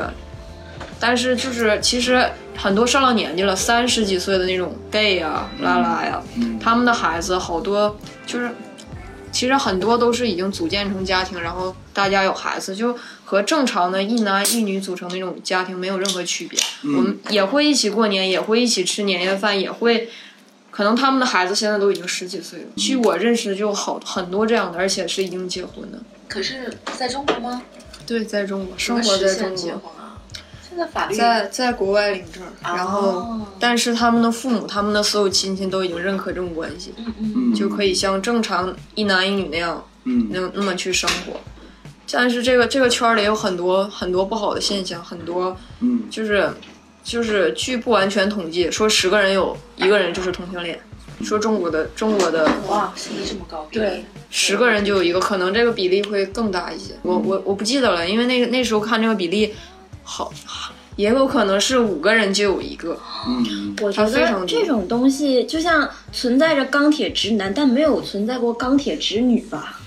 [1.01, 2.23] 但是就是其实
[2.59, 6.21] 很多上了年纪了，三十几岁的那种 gay 啊、拉拉呀，
[6.61, 8.51] 他们的孩子好多就是。
[9.35, 16.57] 其实很多都是已经组建成家庭，然后大家有孩子，就和正常的一男一女组成那种家庭没有任何区别。
[16.85, 20.09] 我们也会一起过年，也会一起吃年夜饭，也会，
[20.71, 22.67] 可能他们的孩子现在都已经十几岁了。
[22.77, 25.99] 据我认识，就好很多这样的，而且是已经结婚的。
[26.29, 27.61] 可是在中国吗？
[28.07, 30.04] 对，在中国生怎么活在实现结中国，婚啊？
[30.75, 41.39] 现在法律在在国外领证，然后哦但是他们的父母、他们的所有亲戚都已经认可这种关系，嗯，就可以像正常一男一女那样嗯那那么去生活。
[42.11, 46.51] 但是这个这个圈里有很多很多不好的现象，很多嗯就是
[47.05, 50.81] 就是据不完全统计，说十个人有一个人就是同性恋。
[51.23, 56.93] 说中国的中国的哇，比例这么高，对，十个人就有一个，可能这个比例会更大一些。
[57.03, 59.55] 我我我不记得了，因为那个那时候看这个比例，
[60.05, 60.33] 好
[60.97, 62.97] 也有可能是五个人就有一个。
[63.27, 69.81] 嗯我觉得这种东西就像存在着钢铁直男，但没有存在过钢铁直女吧？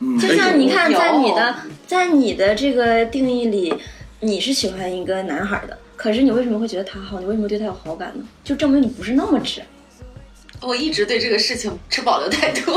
[0.00, 1.54] 嗯， 就像你看，在你的
[1.86, 3.72] 在你的这个定义里，
[4.18, 7.20] 你是喜欢一个男孩的，可是你为什么会觉得他好？
[7.20, 8.24] 你为什么对他有好感呢？
[8.42, 9.62] 就证明你不是那么直。
[10.60, 12.72] 我一直对这个事情持保留态度。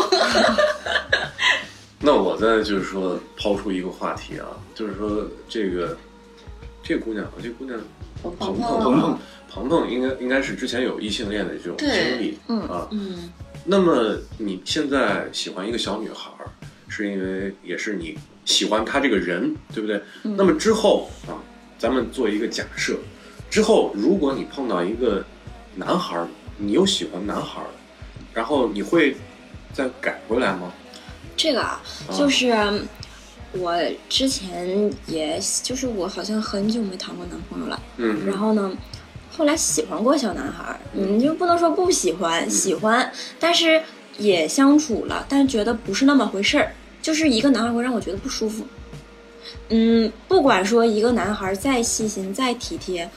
[2.02, 5.98] 那我再就是说抛出一个话题啊，就是说这个
[6.86, 7.80] 这个姑娘，这姑娘
[8.22, 9.20] 鹏鹏鹏鹏鹏
[9.50, 11.90] 鹏鹏应该应该是之前有异性恋的这种经
[12.22, 13.32] 历，嗯啊，嗯，
[13.64, 16.46] 那么你现在喜欢一个小女孩儿，
[16.88, 18.16] 是因为也是你
[18.46, 20.00] 喜欢她这个人，对不对？
[20.22, 21.42] 那么之后啊，
[21.80, 23.00] 咱们做一个假设，
[23.50, 25.26] 之后如果你碰到一个
[25.74, 27.68] 男孩儿，你又喜欢男孩儿，
[28.32, 29.18] 然后你会
[29.74, 30.72] 再改回来吗？
[31.36, 31.82] 这个啊，
[32.16, 32.54] 就是
[33.58, 33.74] 我
[34.10, 38.72] 之前也就是我好像很久没谈过男朋友了，嗯，然后呢，
[39.32, 43.82] 后来喜欢过小男孩儿，你就不能说不喜欢，喜欢，但是
[44.18, 48.66] 也相处了，但觉得不是那么回事儿，就是一个男孩会让我觉得不舒服。
[49.70, 53.10] 嗯，不管说一个男孩再细心再体贴，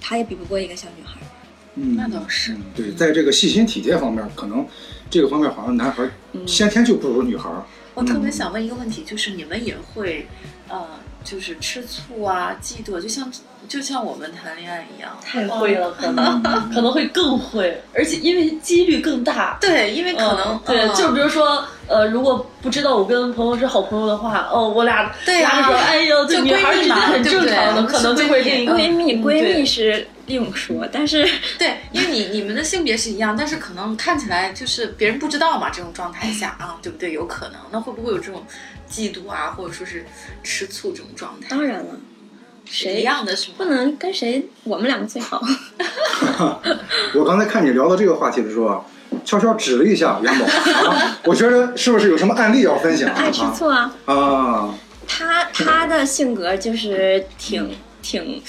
[0.00, 1.20] 他也比不过一个小女孩。
[1.74, 2.52] 嗯，那倒是。
[2.52, 4.66] 嗯对，在这个细心体贴方面，可能
[5.10, 6.10] 这个方面好像男孩儿
[6.46, 7.62] 先天就不如女孩儿。
[7.98, 10.24] 我特别想问一个问题，就是你们也会，
[10.68, 13.30] 呃，就是吃醋啊、嫉妒啊，就像
[13.68, 15.10] 就像我们谈恋爱一样。
[15.22, 19.58] 太会了，可能 可能会更会，而且因为几率更大。
[19.60, 25.50] 对，因为可能、嗯对，嗯就比如说，呃，如果不知道我跟朋友是好朋友的话，哦，我俩对呀
[25.86, 37.12] 哎呦，就女孩之间很正常的，闺蜜嘛可能就会另一个闺蜜嗯闺蜜对是另说，但是对，因为你你们的性别是一样，但是可能看起来就是别人不知道嘛，这种状态下啊，对不对？
[37.12, 38.42] 有可能，那会不会有这种
[38.90, 40.04] 嫉妒啊，或者说是
[40.42, 41.46] 吃醋这种状态？
[41.48, 41.96] 当然了，
[42.64, 43.50] 谁一样的是？
[43.56, 45.42] 不能跟谁我们两个最好。
[47.14, 48.84] 我刚才看你聊到这个话题的时候啊，
[49.24, 50.44] 悄悄指了一下元宝
[50.90, 53.14] 啊，我觉得是不是有什么案例要分享啊？
[53.16, 54.74] 爱吃醋啊，啊，
[55.06, 58.42] 他他的性格就是挺挺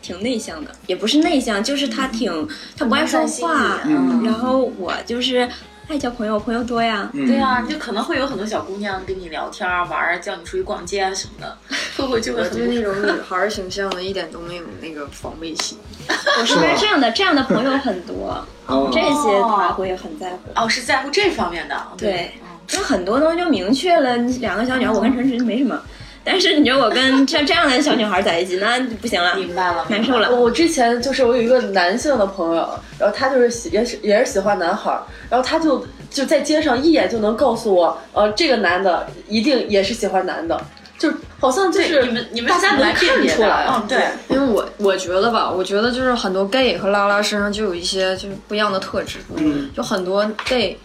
[0.00, 5.48] 挺内向的，也不是内向，就是他挺他不爱说话，嗯然后我就是
[5.88, 7.10] 爱交朋友，朋友多呀。
[7.12, 11.56] 嗯对啊，就可能会有很多小姑娘跟你聊天啊、玩叫你出去逛街啊什么的，
[11.96, 15.78] 会不会就会我很对那种女 孩形象的一点都没有那个防备心。
[16.08, 20.38] 我说是这样的，这样的朋友很多， 哦这些他会很在乎。
[20.54, 21.76] 哦是在乎这方面的？
[21.98, 22.32] 对，
[22.66, 25.78] 就很多东西就明确了，两个小女孩，我跟陈晨没什么，
[26.24, 30.34] 但是你说我跟 像这样的小女孩在一起，那就不行了，明白了，难受了。
[30.34, 32.68] 我之前就是我有一个男性的朋友，
[32.98, 40.60] 然后他就是喜也是也是喜欢男孩儿，然后他就就在街上一眼就能告诉我，呃，这个男的一定也是喜欢男的，
[40.98, 50.78] 就好像就是你们你们大家能看出来，嗯对，因为我我觉得吧，我觉得就是很多 gay 和拉拉身上就有一些就是不一样的特质，嗯，就很多 gay，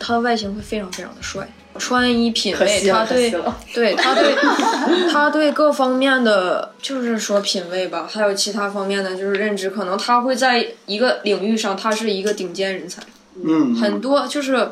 [0.00, 1.46] 他的外形会非常非常的帅，
[1.76, 3.30] 穿衣品味，他对
[3.74, 4.34] 对他对
[5.10, 13.02] 他对各方面的就是说品味吧，还有其他方面的就是认知，可能他会在一个领域上他是一个顶尖人才，
[13.44, 14.70] 嗯，很多就是。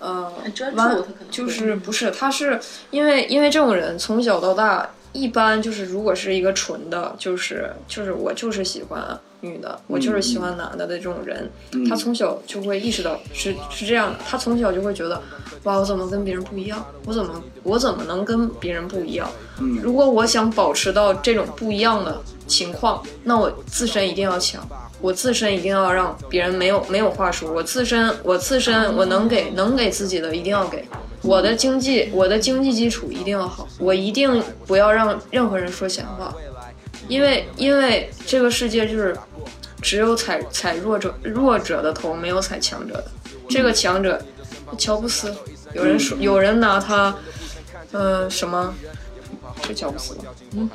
[0.00, 2.60] 呃专，注完他可能就是不是，他是
[2.90, 11.50] 因为因为这种人从小到大，一般就是如果是一个纯的，就是就是我就是喜欢女的，我就是喜欢男的的这种人，
[11.88, 15.20] 他从小就会意识到是是这样的，他从小就会觉得，
[15.64, 16.84] 哇，我怎么跟别人不一样？
[17.04, 19.30] 我怎么我怎么能跟别人不一样？
[19.60, 19.78] 嗯。
[19.82, 24.66] 如果我想保持到这种不一样的情况，那我自身一定要强。
[25.00, 30.82] 我自身一定要让别人没有没有话说，我自身我自身我能给能给自己的一定要给，
[31.20, 36.34] 我的经济我的经济基础一定要好，我一定不要让任何人说闲话，
[37.08, 39.16] 因为因为这个世界就是
[39.82, 43.04] 只有踩踩弱者弱者的头，没有踩强者的，
[43.48, 44.20] 这个强者
[44.78, 45.34] 乔布斯，
[45.72, 47.14] 有人说有人拿他，
[47.92, 48.74] 呃什么？
[49.66, 50.16] 是乔布斯
[50.56, 50.68] 嗯，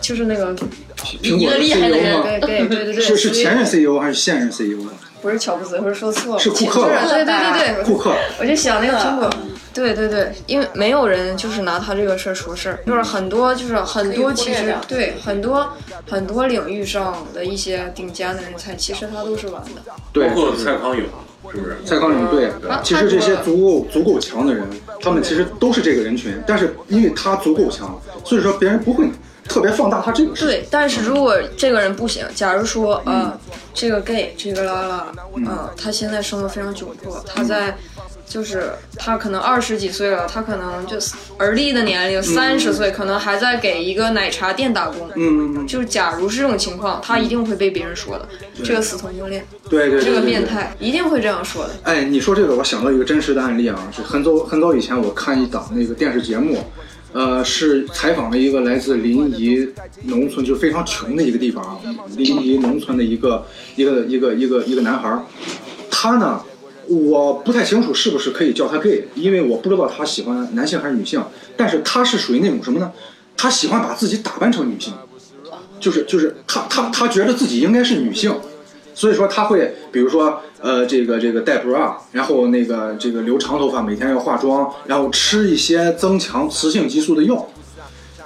[0.00, 0.52] 就是那个
[0.96, 2.22] 苹果的厉害的 CEO 人，吗？
[2.24, 4.90] 对对对对对，是是前任 CEO 还是现任 CEO 啊？
[5.20, 6.88] 不是乔布斯，我是说错了，是库克。
[7.08, 9.30] 对对对对，库克，我就想那个苹果，
[9.76, 15.70] 对对对，因为没有人就是拿他这个事儿说事儿，就是很多就是很多其实对很多
[16.08, 19.82] 很多领域上的一些顶尖的人才，其实他都是玩的。
[20.14, 21.06] 对包，括蔡康永，
[21.52, 21.76] 是不是？
[21.84, 24.66] 蔡康永对啊，其实这些足够足够强的人，
[25.02, 29.10] 他们其实都是这个人群，但是因为他足够强，所以说别人不会
[29.46, 30.48] 特别放大他这个事儿。
[30.48, 33.38] 对，但是如果这个人不行，假如说呃，
[33.74, 35.06] 这个 gay 这个拉拉，
[35.36, 37.76] 嗯，他现在生活非常窘迫，他在。
[38.26, 40.96] 就是他可能二十几岁了，他可能就
[41.36, 45.08] 而立的年龄三十岁，可能还在给一个奶茶店打工。
[45.16, 48.28] 嗯，嗯就是假如是这种情况，他一定会被别人说的，
[48.62, 50.46] 这个死同性恋，对对对，这个变。
[50.46, 51.74] 态，一定会这样说的。
[51.82, 56.62] 哎，你说这个，我想到一个真实的案例啊，是很早很早以前我看一档那个电视节目，
[57.12, 59.68] 呃，是采访了一个来自临沂
[60.04, 61.78] 农村，就是非常穷的一个地方啊，
[62.16, 65.22] 临沂农村的一个一个一个一个一个男孩儿，
[65.90, 66.40] 他呢，
[66.88, 71.22] 我不太清楚是不是可以叫他 gay，因为我不知道他喜欢男性还是女性，
[71.56, 72.92] 但是他是属于那种什么呢？
[73.36, 74.92] 他喜欢把自己打扮成女性，
[75.78, 78.34] 就是就是他他他觉得自己应该是女性，
[78.94, 87.46] 所以说他会，比如说，呃，这个这个戴 bra，然后那个这个留长头发，每天要化妆，然后吃一些增强雌性激素的药，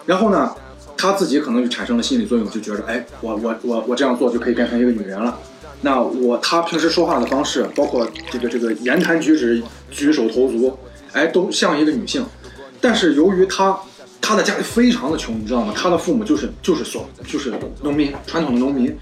[0.06, 0.54] 然后呢，
[0.96, 5.36] 他自己可能就产生了心理作用，就觉得，哎，我我我我这样做就可以变成一个女人了。
[5.82, 10.78] 那我他平时说话的方式，包括这个这个言谈举止、举手投足，
[11.12, 12.24] 哎，都像一个女性。
[12.80, 13.78] 但是由于他
[14.20, 15.72] 他的家里非常的穷，你知道吗？
[15.76, 17.52] 他的父母就是就是说就是
[17.82, 18.94] 农民，传统的农民，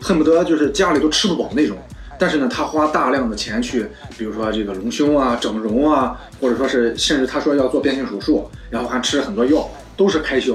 [0.00, 1.76] 恨不得就是家里都吃不饱那种。
[2.18, 3.86] 但是呢，他花大量的钱去，
[4.18, 10.52] 比如说这个隆胸啊、整容啊，或者说是甚至他说要做变性手术，然后还吃了很多药，都是开销。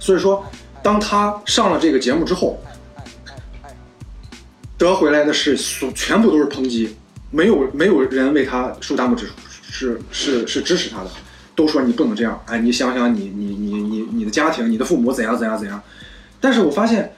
[0.00, 0.44] 所以说，
[0.82, 2.58] 当他上了这个节目之后，
[4.84, 5.56] 得回来的是
[5.94, 6.94] 全部都是抨击，
[7.30, 9.28] 没有没有人为他竖大拇指，
[9.62, 11.10] 是是是支持他的，
[11.54, 15.82] 都说你不能这样，哎，你想想你你你你你的家庭，你的父母怎样怎样怎样。
[16.40, 17.14] 但是我发现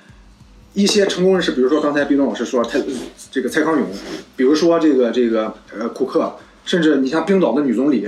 [0.74, 2.80] 一些成功人士，比如说刚才毕东老师说蔡
[3.30, 3.86] 这个蔡康永，
[4.36, 8.06] 比如说这个这个呃库克，甚至你像冰岛的女总理，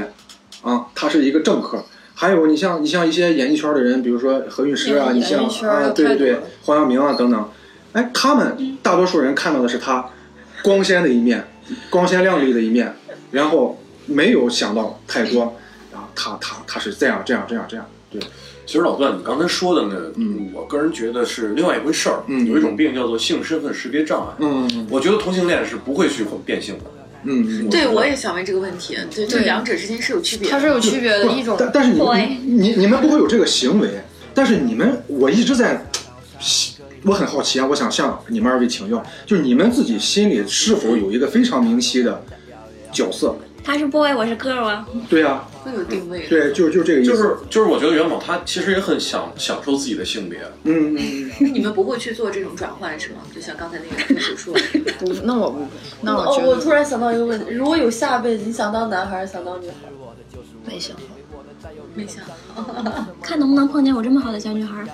[0.63, 1.85] 啊，她是一个政客。
[2.15, 7.49] 还有你像你像一些演艺圈的人，比如说何韵诗啊，你像啊，对对对，黄晓明啊等等，
[7.93, 10.05] 哎，他们大多数人看到的是他
[10.63, 11.45] 光鲜的一面，
[11.91, 12.95] 光鲜亮丽的一面，
[13.31, 15.57] 然后没有想到太多，
[15.93, 18.21] 然后他他他是这样这样这样这样，对，
[18.67, 22.23] 其实老段，你刚才说的呢，嗯我个人觉得是另外一回事儿。
[22.27, 24.35] 嗯有一种病叫做性身份识别障碍。
[24.41, 26.85] 嗯我觉得同性恋是不会去变性的。
[27.25, 28.97] 嗯，对，我也想问这个问题。
[29.13, 30.53] 对，这对两者之间是有区别的。
[30.53, 33.89] 它是有区别的一种，但但是你你你你们不会有这个行为，
[34.33, 35.85] 但是你们我一直在，
[37.05, 42.23] 我很好奇啊，我想向你们二位请教，就是你们自己心里是否有一个非常明晰的
[42.93, 43.37] 角色。
[43.65, 44.89] 他是 boy，我是 girl 啊。
[45.11, 46.29] 对呀、会有定位的。
[46.29, 47.11] 对，就是就是这个意思。
[47.11, 50.95] 就是就是，我觉得元宝他其实也很享享受自己的性别，嗯
[51.39, 53.19] 那你们不会去做这种转换是吗？
[53.35, 55.67] 就像刚才那个叔叔说的， 不，那我不会，
[56.01, 59.75] 那我哦，我突然想到一个问题：如果有下辈子，你想当男孩，想当女孩？
[60.67, 61.18] 没想好。
[61.99, 62.23] 没想
[63.21, 64.85] 看能不能碰见我这么好的小女孩。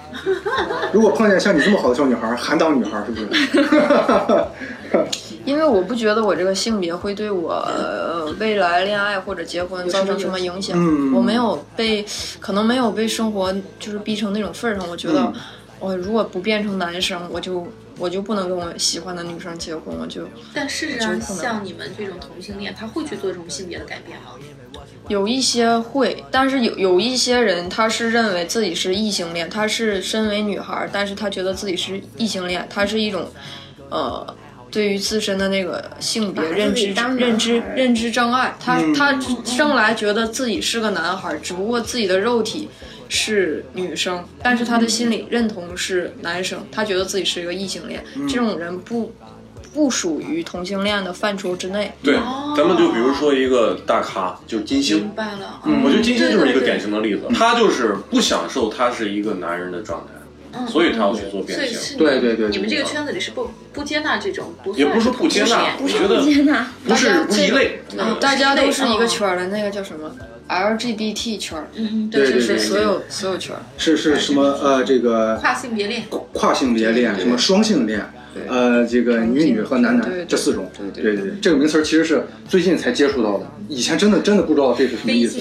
[0.91, 3.27] 如果碰见像你这么好的小女孩，还当女孩是不是？
[5.45, 10.75] 因为我不觉得我这个性别会对我、呃、未来恋爱或者结婚造成什么影响。
[10.81, 12.07] 嗯我没有被，
[12.41, 14.89] 可能没有被生活就是逼成那种份儿上。
[14.89, 15.33] 我觉得嗯，
[15.81, 17.67] 我、如果不变成男生，我就
[17.99, 24.33] 我就不能跟我喜欢的女生结婚，我就但事实上，像你们这种同性恋，他会去做这种性别的改变吗？
[25.09, 33.31] 有一些会，但是有有一些人他是认为自己是异性恋，他是身为女孩儿，但是他觉得自己是异性恋，他是一种，
[33.91, 34.27] 呃，
[34.71, 42.69] 对于自身的那个性别认知认知认知障碍，他嗯他生来觉得自己是个男孩儿，只不过自己的肉体
[43.09, 49.13] 是女生，但是他的心理认同是男生，他觉得自己是一个异性恋，这种人不
[49.73, 51.93] 不属于同性恋的范畴之内。
[52.03, 52.55] 对，哦。
[52.57, 54.99] 咱们就比如说一个大咖，就是金星。
[54.99, 55.83] 明，白了，嗯。
[55.85, 60.13] 我觉得金星就是一个典型的例子，他就是不享受他是一个男人的状态，
[60.59, 60.67] 嗯。
[60.69, 61.79] 所以他要去做变性。
[61.79, 66.71] 是对对对对你们这个圈子里是不不接纳这种，不也不是说不接纳，不是我觉得天哪！
[66.87, 67.81] 不是不是一类。
[67.99, 69.09] 嗯，大家都是一个嗯。
[69.09, 70.15] 圈儿的，那个叫什么
[70.49, 73.63] LGBT 圈儿，嗯，对对对就是所有所有圈儿。
[73.79, 78.05] 是是什么呃这个跨性别恋，跨性别恋，什么双性恋，
[78.49, 80.71] 呃这个女女和男男这四种。
[80.93, 85.39] 对对对，这个名词儿其实是最近才接触到的，以前真的真的不知道这是什么意思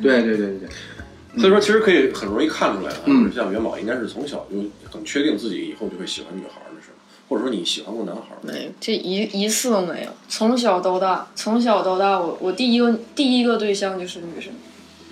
[0.00, 3.32] 对对对对对，所以说，其实可以很容易看出来啊，嗯。
[3.34, 4.58] 像元宝应该是从小就
[4.90, 6.75] 很确定自己以后就会喜欢女孩儿的？
[7.28, 8.22] 或者说你喜欢过男孩？
[8.42, 10.10] 没有，这一一次都没有。
[10.28, 14.52] 从小到大，从小到大，我我第一个第一个对象就是女生。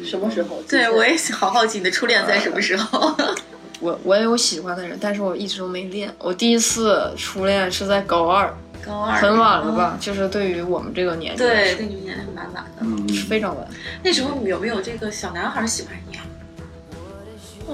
[0.05, 0.61] 什么时候？
[0.69, 3.15] 对我也好好奇你的初恋在什么时候？
[3.81, 6.13] 我我也有喜欢的人，但是我一直都没恋。
[6.19, 8.53] 我第一次初恋是在高二，
[8.85, 9.99] 高二很晚了吧？
[10.01, 12.81] 就是对于我们这个年纪，对，对你们年龄蛮晚的。
[12.81, 13.67] 嗯，非常晚。
[14.03, 16.25] 那时候有没有这个小男孩喜欢你啊？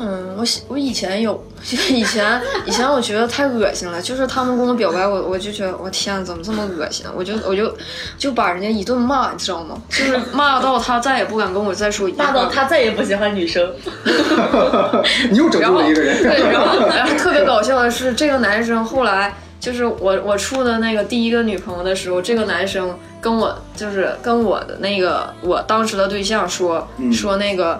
[0.02, 1.44] 嗯，我喜我以前有，
[1.90, 7.04] 以前以前我觉得太恶心了，就是他们跟我表白，我我就觉得我天，怎么这么恶心？
[7.14, 7.76] 我就我就
[8.16, 9.76] 就把人家一顿骂，你知道吗？
[9.90, 12.24] 就是骂到他再也不敢跟我再说一句话。
[12.24, 13.70] 骂到他再也不喜欢女生。
[15.30, 16.22] 你又拯然后救了一个人。
[16.22, 27.78] 对，然后然后特别搞笑的是，这个男生后来就是我我处的那个第一个女朋友的时候，这个男生跟我就是跟我的那个我当时的对象说、嗯说那个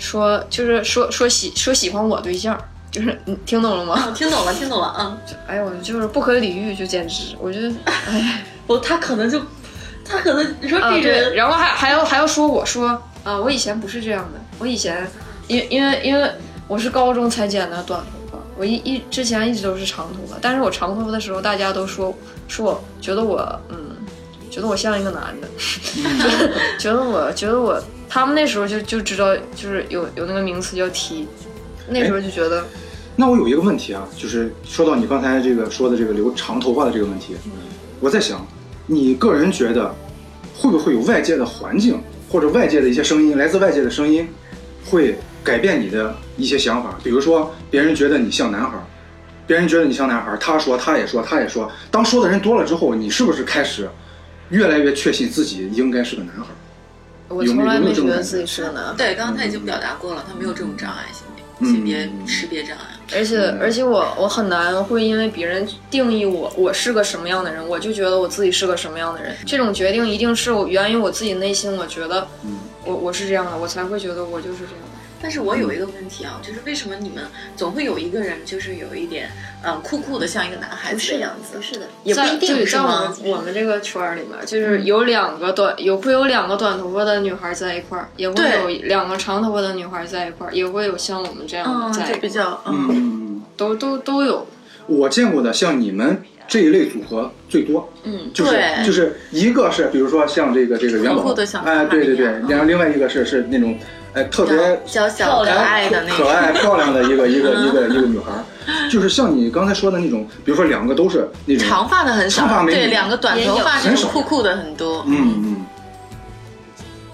[0.00, 2.60] 说就是说说喜说喜欢我对象。
[2.90, 4.02] 就是你听懂了吗？
[4.04, 9.40] 我听懂了，听懂了，啊， 哎呦，就是不可理喻，就简直，我觉得，哎， 不，他可能就，
[10.04, 15.08] 他可能你说这人，然后还还要还要说我说啊，我以前不是这样的，我以前
[15.46, 16.28] 因因为因为
[16.66, 22.12] 我是高中才剪的短头发，我一一之前一直都是长头发，但是我长头发的时候，大家都说
[22.48, 23.38] 说我觉得我
[23.68, 23.76] 嗯，
[24.50, 25.46] 觉得我像一个男的，
[26.76, 27.80] 觉得我觉得我
[28.12, 31.28] 他们那时候就就知道就是有有那个名词叫 T，
[31.88, 32.66] 那时候就觉得
[33.14, 37.36] 那我有一个问题啊，就是说到你刚才这个说的这个留长头发的这个问题，
[38.00, 38.44] 我在想，
[38.86, 39.94] 你个人觉得
[40.56, 44.26] 会不会有外界的环境或者外界的一些声音，来自外界的声音，
[44.84, 46.98] 会改变你的一些想法？
[47.04, 48.82] 比如说，别人觉得你像男孩儿，
[49.46, 53.88] 别人觉得你像男孩儿，他说他也说他也说，当说的人多了之后，你是不是开始
[54.48, 56.56] 越来越确信自己应该是个男孩儿？
[57.30, 58.94] 我从来没觉觉得自己是个男孩。
[58.98, 62.84] 对，刚刚他已经表达过了，他没有这种障碍，性性别识别障碍。
[63.12, 69.34] 而且而且我我很难会因为别人定义我我是个什么样的人，我就觉得我自己是个什么样的人。
[69.46, 72.26] 这种决定一定是我源于我自己内心，我觉得
[72.84, 74.89] 我我是这样的，我才会觉得我就是这样的。
[75.22, 77.22] 但是我有一个问题啊，就是为什么你们
[77.56, 79.28] 总会有一个人，就是有一点，
[79.62, 81.56] 嗯，酷酷的，像一个男孩子的样子？
[81.56, 83.30] 不是的，也不一定是在我吗们？
[83.30, 94.46] 我们这个圈儿里面，就是有两个短有会有两个短头发的女孩在一块儿，也会有两个长头发的女孩在一块儿，也会有像我们这样在一块儿，就比较，嗯，嗯，都都都有。
[94.86, 97.92] 我见过的像你们这一类组合最多。
[98.04, 103.78] 嗯，就是对就是一个是比如说像这个这个元宝哎，对对对，然后另外一个是是那种
[104.14, 106.28] 哎特别娇小可爱的那可。
[106.28, 115.04] 爱漂亮的一个一个一个一个女孩儿，就是像你刚才说的那种，比如说两个都是那种长发的很少对，两个短头发这很少种酷酷的很多。
[115.06, 115.66] 嗯嗯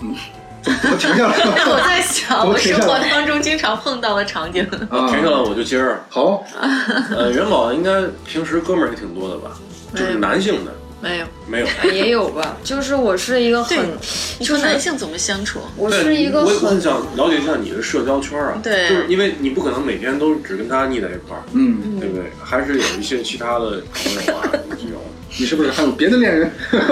[0.01, 0.14] 嗯，
[0.62, 1.72] 怎么怎么停下但了？
[1.72, 4.66] 我在想，我生活当中经常碰到的场景。
[4.90, 5.99] 啊停下来我就接着。
[6.09, 6.44] 好，
[7.16, 9.51] 呃，元宝应该平时哥们儿也挺多的吧？
[9.94, 11.66] 就是男性的，没有，没有。
[11.82, 12.57] 哎 也有吧。
[12.64, 13.78] 就是我是一个很，
[14.38, 15.61] 你说男性怎么相处？
[15.76, 22.24] 我是一个我我很很想了解一下你的社交圈啊，对就是因为你不可能每天都只跟他腻在一块儿，嗯，对不对？
[22.42, 25.01] 还是有一些其他的朋友啊，这种
[25.38, 26.51] 你是不是还有别的恋人？
[26.70, 26.82] 不是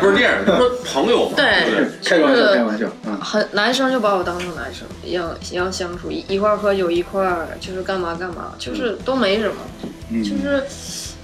[0.00, 1.88] 不是恋人，他说朋友嘛，对对不对？
[2.04, 3.18] 开玩笑，开玩笑啊。
[3.20, 9.54] 很男生就把我当成男生一样一样相处，一一块喝酒，一块就是干嘛干嘛，就是都没什么，
[10.10, 10.62] 嗯就是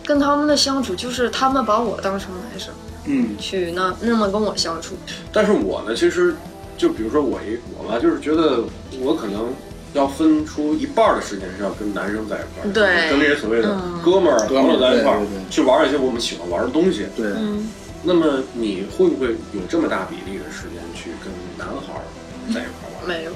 [0.07, 2.73] 跟他们的相处，就是他们把我当成男生
[3.07, 4.95] 嗯去那那么跟我相处。
[5.33, 6.35] 但是我呢，其实
[6.79, 8.63] 就比如说我一我吧，就是觉得
[9.01, 9.53] 我可能
[9.95, 17.07] 要分出一半儿的时间是要跟男生在一块儿，对跟这些所谓的嗯哥们儿、哥们儿朋友在一块儿去玩一些我们喜欢玩的东西。
[17.17, 17.69] 对，嗯，
[18.03, 22.05] 那么你会不会有这么大比例的时间去跟男孩儿
[22.53, 23.09] 在一块儿玩？
[23.09, 23.31] 没有，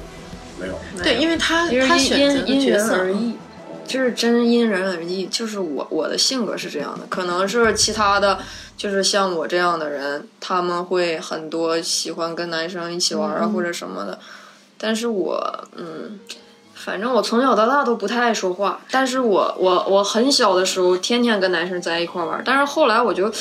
[0.59, 0.77] 没有。
[1.01, 3.35] 对，因为他他选择角色而异，
[3.87, 5.25] 就是真因人而异。
[5.27, 8.39] 就是我我的性格是这样的，可能是其他的，
[8.77, 14.19] 就是像我这样的人，他们会很多喜欢跟男生一起玩啊、或者什么的，
[14.77, 16.19] 但是我嗯。
[16.73, 23.31] 反正我从小到大都不太爱说话，但是我我我很小的时候天天跟男生在一块玩，但是后来我就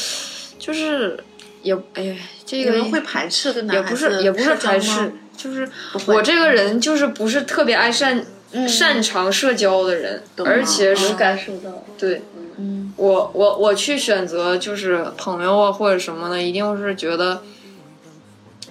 [0.59, 1.18] 就是
[1.62, 2.14] 也哎呀，
[2.45, 5.66] 这个人会排斥跟也不是也不是排斥，就是
[6.09, 8.22] 我这个人就是不是特别爱擅、
[8.68, 10.46] 擅长社交的人，懂。
[10.46, 11.84] 而且是能感受到。
[11.98, 12.22] 对。
[12.59, 12.92] 嗯。
[12.96, 17.42] 我我我去选择就是朋友啊或者什么的，一定是觉得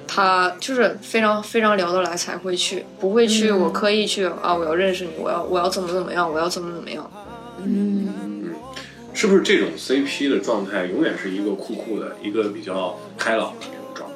[0.06, 7.10] 他就是非常非常聊得来才会去，不会去我刻意去啊我要认识你，我要我要怎么怎么样，我要怎么怎么样。
[7.64, 8.54] 嗯，
[9.14, 14.16] 是不是这种 CP 的状态永远是一个酷酷的、一个比较开朗的这种状态？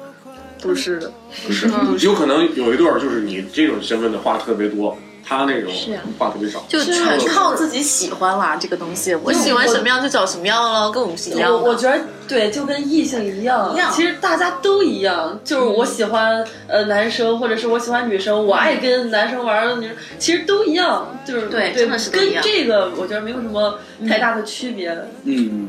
[0.62, 1.12] 不是的，
[1.46, 1.68] 不是，
[2.06, 4.96] 有可能有一对儿就是你这种身份的话特别多，
[5.26, 5.72] 他那种
[6.18, 6.64] 话特别少。
[6.68, 11.56] 就全靠自己喜欢啦，这个东西，我喜欢什么样就找什么样了，跟我们是一样的。
[11.56, 11.98] 我我觉得
[12.28, 15.40] 对，就跟异性一样，一样其实大家都一样。
[15.44, 21.18] 就是我喜欢呃男生，或者是我喜欢女生，我爱跟男生玩儿，女生其实都一样。
[21.24, 24.94] 就是对真的是都跟一样这个我觉得没有什么太大的区别。
[25.24, 25.68] 嗯，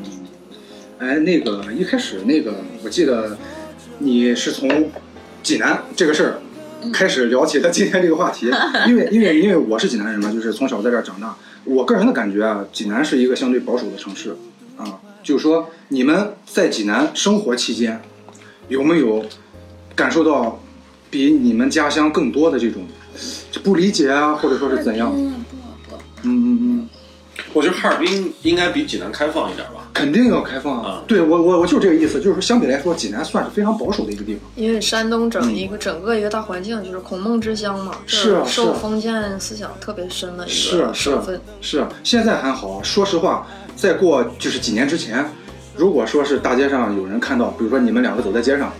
[1.00, 2.54] 哎，那个一开始那个，
[2.84, 3.38] 我记得
[4.00, 4.92] 你是从
[5.42, 6.42] 济南这个事儿
[6.92, 8.52] 开始聊起了今天这个话题，
[8.88, 11.36] 因为因为因为我是济南人嘛，就是从小在这儿长大。
[11.64, 14.36] 我个人的感觉啊，济南是一个相对保守的城市
[14.78, 18.02] 啊，就是说你们在济南生活期间，
[18.68, 19.26] 有没有
[19.96, 20.62] 感受到
[21.10, 22.86] 比你们家乡更多的这种
[23.64, 25.12] 不理解啊，或者说是怎样？
[25.16, 25.44] 嗯
[26.24, 26.90] 嗯嗯。
[27.52, 29.75] 我觉得哈尔滨应该比济南开放一点吧。
[29.96, 34.42] 肯定要开放啊对我我我就这个意思，就是说相比来说，济南算是非常保守的一个地方。
[34.58, 41.42] 因为山东整一个、整个一个大环境就是孔孟之乡嘛，是受封建思想特别深的一个是啊是啊省份。
[41.62, 42.84] 是啊，现在还好。
[42.84, 45.26] 说实话，再过就是几年之前，
[45.78, 48.74] 如果说是大街上有人看到，比如说你们两个走在街上，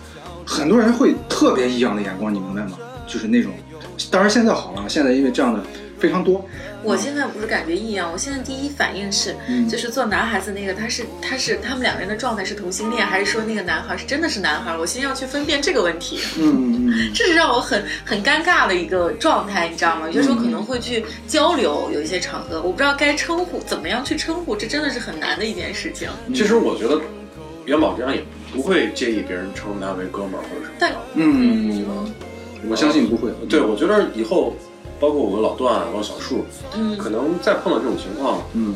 [0.46, 2.72] 很多人会特别异样的眼光，你明白吗？
[3.08, 3.54] 就是那种，
[4.12, 5.64] 当然现在好了，现在因为这样的
[6.00, 6.46] 非常多。
[6.84, 14.78] 我现在不是感觉异样，我现在第一反应是，嗯就是做男孩子那个，他是他是他们两个人的状态是同性恋，还是说那个男孩是真的是男孩？
[14.78, 20.06] 我先要去分辨这个问题，嗯嗯 这是让我很很尴尬的一个状态，你知道吗？
[20.08, 26.08] 有些时候可能会去交流，有一些场合，我不知道该称呼怎么样去称呼，这真的是很难的一件事情。
[26.36, 27.02] 其实我觉得
[27.66, 28.24] 元宝这样也
[28.54, 30.76] 不会介意别人称他为哥们儿或者什么。
[30.78, 32.14] 但嗯嗯，
[32.70, 33.32] 我相信不会。
[33.50, 34.56] 对，我觉得以后
[35.00, 36.98] 包括我跟老段，包括小树，嗯。
[36.98, 38.76] 可能再碰到这种情况，嗯。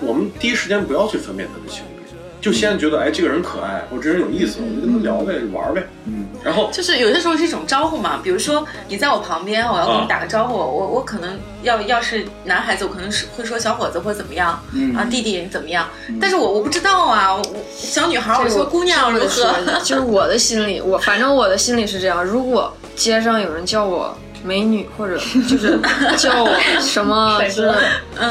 [0.00, 2.00] 我们第一时间不要去分辨他的性别，
[2.40, 5.86] 就先觉得哎这个人可爱，或者这人有意思，我就跟他聊呗，玩呗。
[6.06, 6.26] 嗯。
[6.42, 14.96] 然后就是有些时候是一种招呼嘛，比如说你在我旁边，我要跟你打个招呼，我我可能要要是男孩子，我可能是会说小伙子或者怎么样，嗯。
[14.96, 15.86] 啊弟弟你怎么样？
[16.18, 19.54] 但是我我不知道啊，我我小女孩我说姑娘如何？
[19.84, 25.16] 就是我的心里，我反正我的心里是这样：如果街上有人叫我美女，或者
[25.48, 25.78] 就是
[26.16, 27.72] 叫我什么， 就是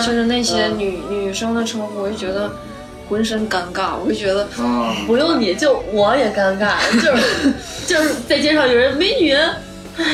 [0.05, 2.51] 就是那些女女生的称呼，我就觉得
[3.10, 7.53] 浑身尴尬，我就觉得啊，不用你就我也尴尬，就是
[7.88, 10.05] 就是在街上有人美女，唉，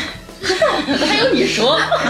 [1.06, 1.80] 还有你说，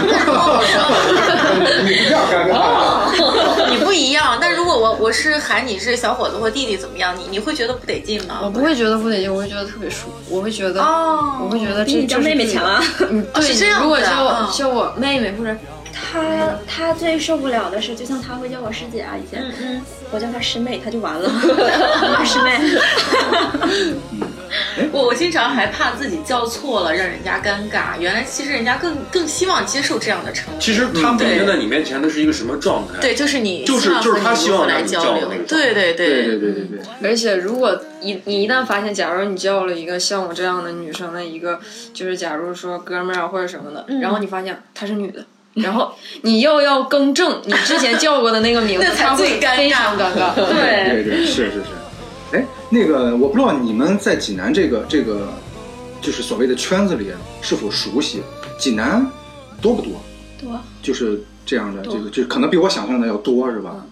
[1.84, 3.70] 你不要尴尬。
[3.70, 4.38] 你不一样。
[4.40, 8.40] 但如果我我是喊你是小伙子或弟弟怎么样，你你会觉得不得劲吗？
[8.42, 12.82] 我不会觉得不得劲，我会觉得特别舒服，我会觉得，哦，我会觉得这比你叫妹妹强啊！
[13.10, 15.54] 嗯，对，是这样如果叫我、叫我妹妹或者
[15.92, 16.20] 他
[16.66, 19.80] 他最受不了的是，就像他会叫我师姐啊，以前，嗯
[20.12, 21.28] 我叫他师妹，他就完了，
[22.14, 22.60] 啊师妹。
[24.92, 27.98] 我我经常还怕自己叫错了，让人家尴尬。
[27.98, 30.60] 原来其实人家更更希望接受这样的称呼。
[30.60, 33.00] 其实他表现在你面前的是一个什么状态？
[33.00, 35.28] 对，就是你就是望就是他希望来交流。
[35.48, 41.58] 对对对对对对对，而且，如果一你一旦发现，假如你叫了一个像我这样的女生的一个，
[41.92, 45.24] 就是假如说哥们儿啊或者什么的，嗯然后你发现她是女的，
[45.54, 50.34] 然后你又要更正你之前叫过的那个名字 那，才她会最尴尬非常尴尬。
[50.34, 51.85] 对对是是是。
[52.32, 55.32] 哎，那个我不知道你们在济南这个这个
[56.00, 57.10] 就是所谓的圈子里
[57.40, 58.22] 是否熟悉？
[58.58, 59.06] 济南
[59.60, 59.92] 多不多？
[60.40, 63.86] 多就是这样的，这个就可能比我想象的要多，是吧？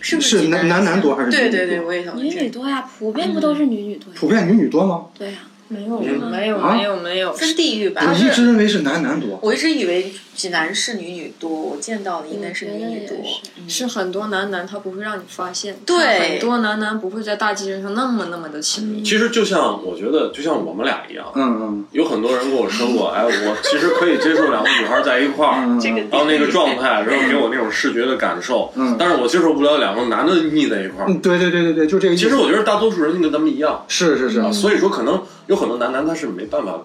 [0.00, 2.28] 是不是济男男男多还是女女对对对，多我也想女。
[2.28, 4.16] 女多呀，普遍不都是女女多呀？
[4.20, 5.06] 普遍女女多吗？
[5.18, 5.38] 对呀，
[5.68, 9.38] 没有没有啊没有没有，分地域吧我，一直认为是男男多。
[9.42, 13.40] 我一直以为济南是女女多，我见到的应该是女女多是。
[13.58, 19.02] 嗯是很多男男他不会让你发现，对很多男男不会在大街上那么那么的亲密。
[19.02, 31.06] 其实就像我觉得，就像我们俩一样，嗯嗯有很多人跟我说过，哎，我其实可以接受两个女孩在一块儿，嗯，这个然后那个状态，然后给我那种视觉的感受，嗯但是我接受不了两个男的腻在一块儿。
[31.08, 32.22] 嗯，对对对对对，就这个意思。
[32.22, 36.78] 其实我觉得大多数人跟咱们一样，是是是，啊，所以说可能有很多男男他是没办法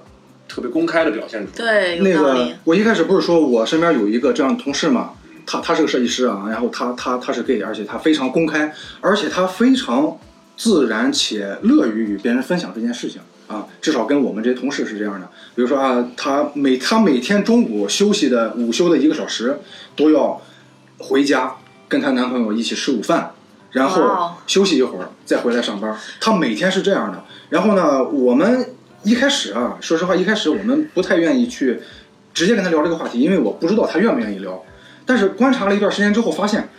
[0.52, 1.74] 特别公开的表现出来。
[1.74, 2.50] 对，那个。
[2.66, 5.12] 我一开始不是说我身边有一个这样的同事嘛，
[5.46, 10.18] 他他是个设计师啊，然后他他他是 gay，而且他非常公开，而且他非常
[10.58, 15.28] 自然且乐于与别人分享这件事情啊，至少跟我们这些同事是这样的。
[15.56, 19.60] 比如说啊，他每他每天中午休息的午休的一个小时，
[19.96, 20.42] 都要
[20.98, 21.56] 回家
[21.88, 23.32] 跟她男朋友一起吃午饭。
[23.72, 25.98] 然后哦休息一会儿，再回来上班。
[26.20, 27.24] 他每天是这样的。
[27.48, 28.66] 然后呢，我们
[29.04, 31.80] 一开始啊，说实话，一开始我们不太愿意去
[32.34, 34.64] 直接跟他聊这个话题，因为我不知道他愿不愿意聊。
[35.06, 36.70] 但是观察了一段时间之后，发现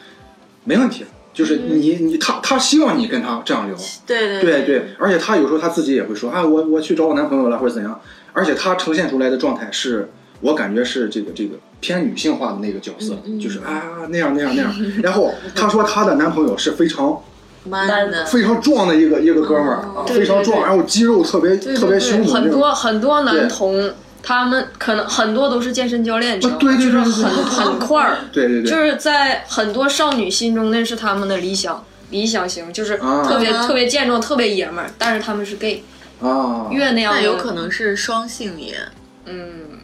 [0.64, 1.04] 没问题，
[1.34, 8.00] 就是你你他他希望你跟他这样聊，对对对对，而且他有时候他自己也会说啊，我我去找我男朋友了或者怎样，
[8.32, 10.10] 而且他呈现出来的状态是
[10.40, 14.72] 我感觉是这个这个偏女性化的那个角色，就是啊那样那样那样。
[15.02, 17.20] 然后她说她的男朋友是非常
[17.68, 22.50] ，man 的，非常壮的一个一个哥们儿，啊非常壮，然后肌肉特别对特别对对，很。
[22.50, 23.92] 多很多男同，
[24.22, 26.58] 他们可能很多都是健身教练，你知道吗？
[26.58, 26.84] 啊对对对。
[26.84, 33.24] 对就是很很块儿，对对对，就是在很多少女心中那是他们的理想理想型，就是啊。
[33.26, 33.66] 特别、啊。
[33.66, 35.82] 特别健壮、特别爷们儿，但是他们是 gay，
[36.20, 38.76] 啊，越那样有可能是双性恋。
[39.24, 39.80] 嗯，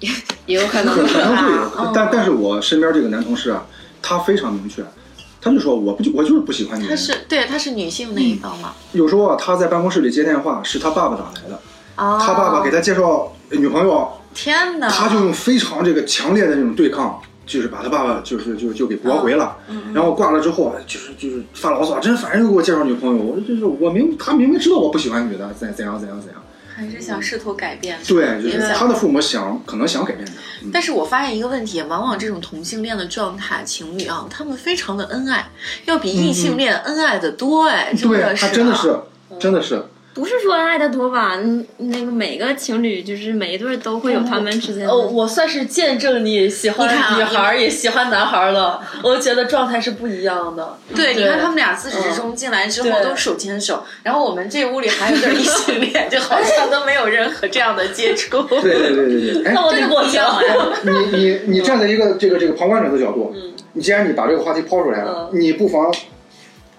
[0.00, 0.08] 也
[0.46, 0.94] 也有可能。
[0.94, 3.64] 可可能会但但是我身边这个男同事啊，
[4.00, 4.82] 他非常明确，
[5.42, 6.94] 他就说我不就我就是不喜欢女他。
[6.94, 8.72] 是对，他是女性那一方嘛。
[8.92, 11.60] 有时候啊，他在办公室里接电话，是他爸爸打来的，
[11.96, 19.56] 哦，他爸爸给他介绍女朋友，天哪，他就用非常这个强烈的这种对抗，就是把他爸爸就是就就给驳回了。
[19.92, 26.40] 然后挂了之后啊，就是就是发牢骚，真烦，又给我介绍女朋友，我就是我明他明明知道我不喜欢女的，怎怎样怎样怎样。
[26.88, 27.98] 还是想试图改变。
[28.06, 30.32] 对，就是他的父母想可能想改变他。
[30.32, 35.50] 嗯但是我发现一个问题，往往这种同性恋的状态，情侣啊，他们非常的恩爱，
[35.86, 38.96] 要比异性恋恩爱的多哎，真对的，是、啊，他真的是，
[39.40, 39.84] 真的是。
[40.14, 41.36] 不是说爱的多吧？
[41.36, 44.92] 嗯，那个每个情侣就是每一对都会有他们之间的。
[44.92, 46.86] 哦，我算是见证你喜欢
[47.16, 50.76] 女孩儿也喜欢男孩儿了，我觉得状态是不一样的。
[50.94, 58.42] 对，你看他们俩自始至终进来之后都手牵手，然后我们这屋里还有对异性恋，就好像都没有任何这样的接触。
[58.42, 59.44] 对对对对对。
[59.48, 60.38] 哎那，我得过去了。
[60.84, 63.34] 你你你站在一个这个这个旁观者的角度，
[63.72, 65.90] 你既然你把这个话题抛出来了，你不妨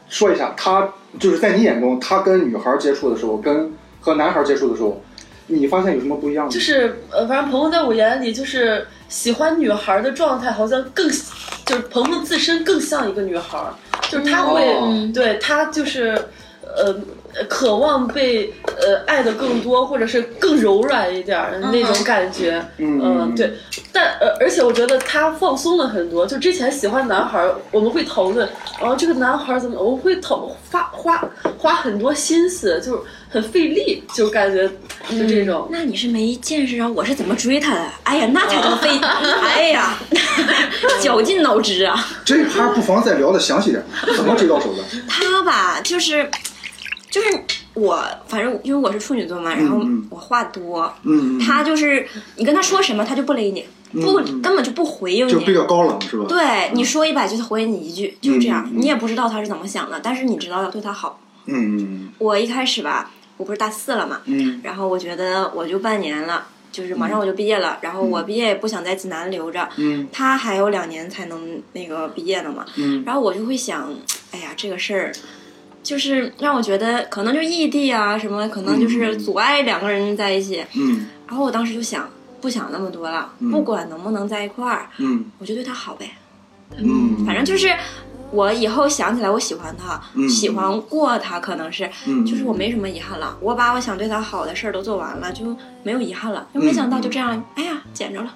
[0.10, 0.88] 说一下，他
[1.20, 5.02] 就是在你眼中，他跟女孩接触的时候，跟和男孩接触的时候，
[5.48, 6.52] 你发现有什么不一样吗？
[6.52, 11.10] 就是呃，反正鹏鹏在我眼里就是喜欢女孩的状态，好像更
[11.66, 13.74] 就是鹏鹏自身更像一个女孩儿，
[14.10, 16.18] 就是他会、哦对他就是
[16.62, 16.96] 呃
[17.50, 22.64] 渴望被呃爱的更多，或者是更柔软一点儿的那种感觉。
[22.78, 23.52] 嗯嗯，对，
[23.92, 26.26] 但呃，而且我觉得他放松了很多。
[26.26, 28.48] 就之前喜欢男孩儿，我们会讨论，
[28.80, 31.24] 然后这个男孩儿怎么，我们会讨花花
[31.58, 34.68] 花很多心思，就是很费力，就感觉
[35.10, 35.68] 就这种。
[35.72, 36.88] 那你是没见识啊！
[36.88, 37.86] 我是怎么追他的？
[38.04, 38.90] 哎呀，那才叫费！
[39.42, 39.98] 哎呀，
[41.00, 42.06] 绞尽脑汁啊！
[42.24, 43.84] 这趴不妨再聊的详细点，
[44.16, 44.84] 怎么追到手的？
[45.08, 46.30] 他吧，就是
[47.14, 47.28] 就是
[47.76, 52.08] 我，反正因为我是处女座嘛，然后嗯我话多，嗯，他就是
[52.38, 53.64] 你跟他说什么，他就不勒你，
[54.02, 55.32] 不根本就不回应你。
[55.32, 56.26] 就比较高冷是吧？
[56.28, 58.68] 对，你说一百句，他回你一句，就是这样。
[58.74, 61.20] 你也不知道他是怎么想的，但是你知道要对他好。
[61.46, 64.60] 嗯嗯我一开始吧，我不是大四了嘛，嗯。
[64.64, 70.08] 然后我觉得我就半年了，就是马上我就毕业了，然后我毕业也不想在济南留着，嗯。
[70.12, 73.04] 他还有两年才能那个毕业呢嘛，嗯。
[73.06, 73.94] 然后我就会想，
[74.32, 75.14] 哎呀，这个事儿
[75.84, 80.66] 就是让我觉得可能就异地啊什么，可能就是阻碍两个人在一起。
[80.76, 81.08] 嗯。
[81.28, 82.10] 然后我当时就想，
[82.42, 83.52] 不想那么多了，嗯。
[83.52, 85.26] 不管能不能在一块儿，嗯。
[85.40, 86.10] 我就对他好呗。
[86.78, 87.72] 嗯，反正就是
[88.34, 93.38] 我以后想起来我喜欢他，嗯喜欢过他，可能是，嗯就是我没什么遗憾了。
[93.40, 96.48] 我把我想对他好的事儿都做完了，就没有遗憾了。
[96.54, 98.34] 就没想到就这样，哎呀，捡着了。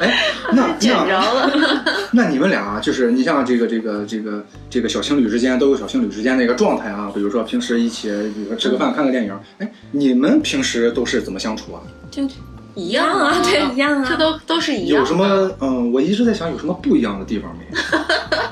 [0.00, 1.84] 哎， 那捡着那了。
[2.12, 11.80] 那你们俩啊就是你像这个这个这个这个小情侣之间都有小情侣之间的一个状态啊，比如说平时一起，比如说吃个饭、看个电影，哎，你们平时都是怎么相处啊？
[12.10, 12.28] 就
[12.74, 14.06] 一样啊，对，一样啊。
[14.08, 14.98] 这都都是一样的。
[15.00, 15.50] 有什么？
[15.60, 17.64] 嗯，我一直在想有什么不一样的地方没？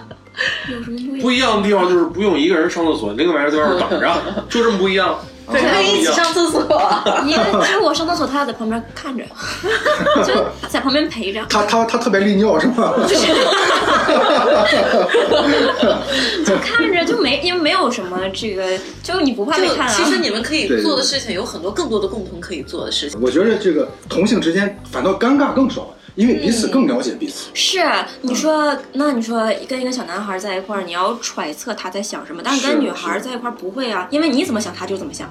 [0.70, 1.62] 有什么不一样不样？
[1.62, 4.14] 一样的地方就是不用一个人上厕所，另外一个在外面等着，
[4.48, 5.18] 就这么不一样。
[5.50, 6.60] 可以一起上厕所。
[7.24, 9.24] 因为就是我上厕所，他要在旁边看着，
[10.22, 11.42] 就在旁边陪着。
[11.48, 12.92] 他他他特别利尿是吗？
[16.44, 18.62] 就看着就没，因为没有什么这个，
[19.02, 19.92] 就你不怕就被看啊。
[19.96, 23.18] 其实你们可对对以做的事情有很多，更多的共同可以做的事情。
[23.18, 27.48] 我觉得这个同性之间反倒尴尬更少，因为彼此更了解彼此。
[27.54, 27.78] 是
[28.22, 35.30] 你说，那你说跟一个小男孩在一块儿，你要揣测他在想什么，但是是跟女孩在一块儿不会啊，因为你怎么想他就怎么想。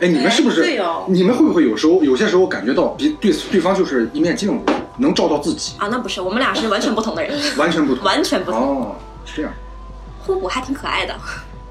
[0.00, 0.62] 哎，你们是不是？
[0.62, 8.02] 哎对哦你们会不会有时候有些时候感觉到比对对方就是一面镜子，能照到自己，啊，那不是，我们俩是完全不同的人， 完全不同。
[8.02, 8.96] 完全不同，哦，
[9.26, 9.52] 是这样。
[10.20, 11.14] 互补还挺可爱的，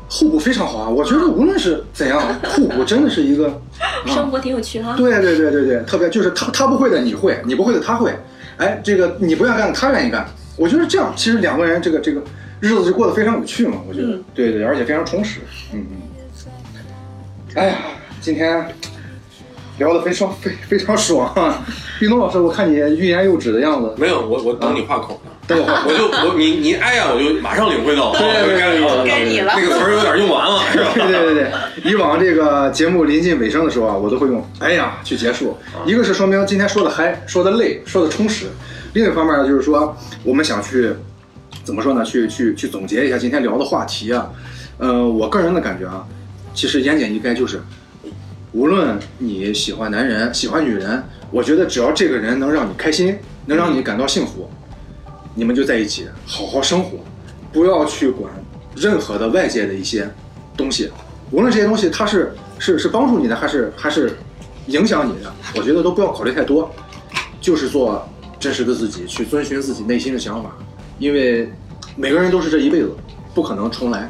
[0.08, 0.88] 互补非常好啊！
[0.88, 2.22] 我觉得无论是怎样，
[2.54, 3.60] 互补真的是一个，
[4.06, 4.94] 生活挺有趣哈。
[4.96, 8.16] 对对对对对，特别就是他他不会的你会，你不会的他会，
[8.58, 10.26] 哎，这个你不愿意干他愿意干，
[10.56, 12.22] 我觉得这样其实两个人这个这个
[12.60, 15.40] 日子就过得非常有趣嘛，我觉得，嗯对对，而且非常充实，
[15.74, 15.98] 嗯嗯。
[17.56, 17.76] 哎呀，
[18.22, 18.66] 今天
[19.78, 21.66] 聊得非常非非常爽啊！
[22.00, 25.32] 冰东老师，我看你欲言又止的样子，没有，我我等你话口呢。
[25.46, 30.92] 等我就我你你哎呀，我就马上领会到，哦对对对对该你了那个词儿有点用完了，是吧？
[30.96, 35.58] 对对对对，以往这个节目临近尾声的时候啊，我都会用“哎呀”去结束。
[35.86, 38.48] 一个是说明今天说的嗨，说的累，说的充实；
[38.94, 40.94] 另一方面呢，就是说我们想去
[41.64, 42.06] 怎么说呢？
[42.06, 44.30] 去去去总结一下今天聊的话题啊。
[44.78, 46.06] 呃，我个人的感觉啊，
[46.54, 47.62] 其实言简意赅就是，
[48.54, 54.50] 无论你喜欢男人，喜欢女人，我觉得只要这个人能让你开心，能让你感到幸福，
[55.36, 56.98] 你们就在一起好好生活，
[57.52, 58.32] 不要去管
[58.76, 60.10] 任何的外界的一些
[60.56, 60.92] 东西，
[61.32, 64.18] 无论这些东西它是是是帮助你的，还是还是
[64.68, 66.72] 影响你的，我觉得都不要考虑太多，
[67.42, 68.08] 就是做
[68.40, 70.56] 真实的自己，去遵循自己内心的想法，
[71.00, 71.52] 因为
[71.96, 72.96] 每个人都是这一辈子，
[73.34, 74.10] 不可能重来，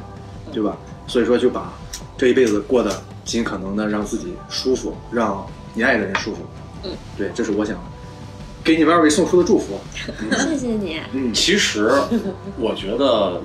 [0.52, 0.78] 对吧？
[1.08, 1.74] 所以说就把
[2.18, 6.42] 这一辈子过得尽可能的让自己舒服，让你爱的人舒服。
[6.84, 7.78] 嗯，对，这是我想
[8.64, 9.80] 给你们二位送出的祝福。
[10.32, 11.00] 谢谢你。
[11.14, 11.92] 嗯其实
[12.58, 13.42] 我觉得，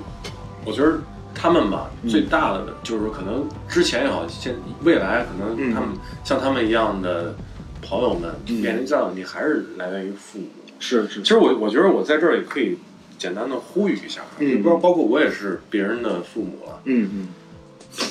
[0.64, 0.98] 我觉得
[1.34, 4.54] 他们吧，嗯最大的就是说，可能之前也好，现
[4.84, 5.90] 未来可能他们、
[6.24, 7.34] 像他们一样的
[7.82, 10.46] 朋友们嗯面临这样的问题，还是来源于父母。
[10.80, 12.78] 是是其实我我觉得我在这儿也可以
[13.18, 16.80] 简单的呼吁一下，嗯就包包括我也是别人的父母了。
[16.84, 17.28] 嗯嗯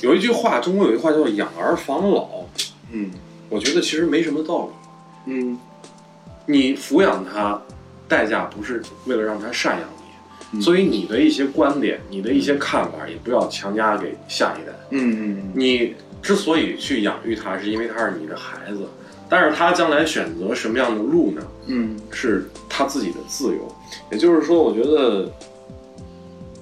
[0.02, 2.28] 有一句话，中国有一句话叫“养儿防老
[2.92, 3.10] 嗯”，
[3.50, 5.32] 我觉得其实没什么道理。
[5.34, 5.58] 嗯
[6.48, 7.62] 你抚养他，
[8.08, 14.74] 代价不是为了让他赡养你，嗯所以你的一些观点、你的一些看法，也不要强加给下一代。
[14.92, 18.88] 嗯嗯你之所以去养育他，是因为他是你的孩子，
[19.30, 21.42] 但是他将来选择什么样的路呢？
[21.68, 23.76] 嗯是他自己的自由。
[24.12, 25.30] 也就是说，我觉得，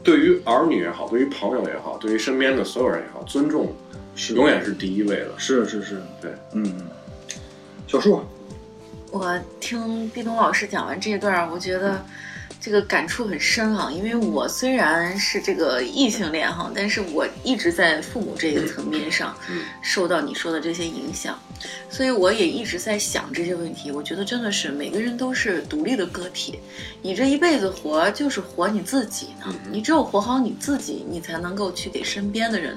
[0.03, 3.71] 对于儿女也好，对于朋友也好，对于身边的所有人也好，尊重
[4.15, 5.31] 是永远是第一位的。
[5.37, 6.71] 是是是，对，嗯，
[7.87, 8.21] 小树，
[9.15, 12.05] 我听毕东老师讲完这一段儿，我觉得
[12.59, 13.89] 这个感触很深啊。
[13.89, 21.39] 因为我虽然是这个异性恋哈，但是我一直在父母这个层面上嗯受到你说的这些影响，
[21.89, 23.89] 所以我也一直在想这些问题。
[23.89, 26.59] 我觉得真的是每个人都是独立的个体，
[27.01, 29.55] 你这一辈子活就是活你自己呢。
[29.71, 32.75] 你只有活好你自己，你才能够去给身边的人。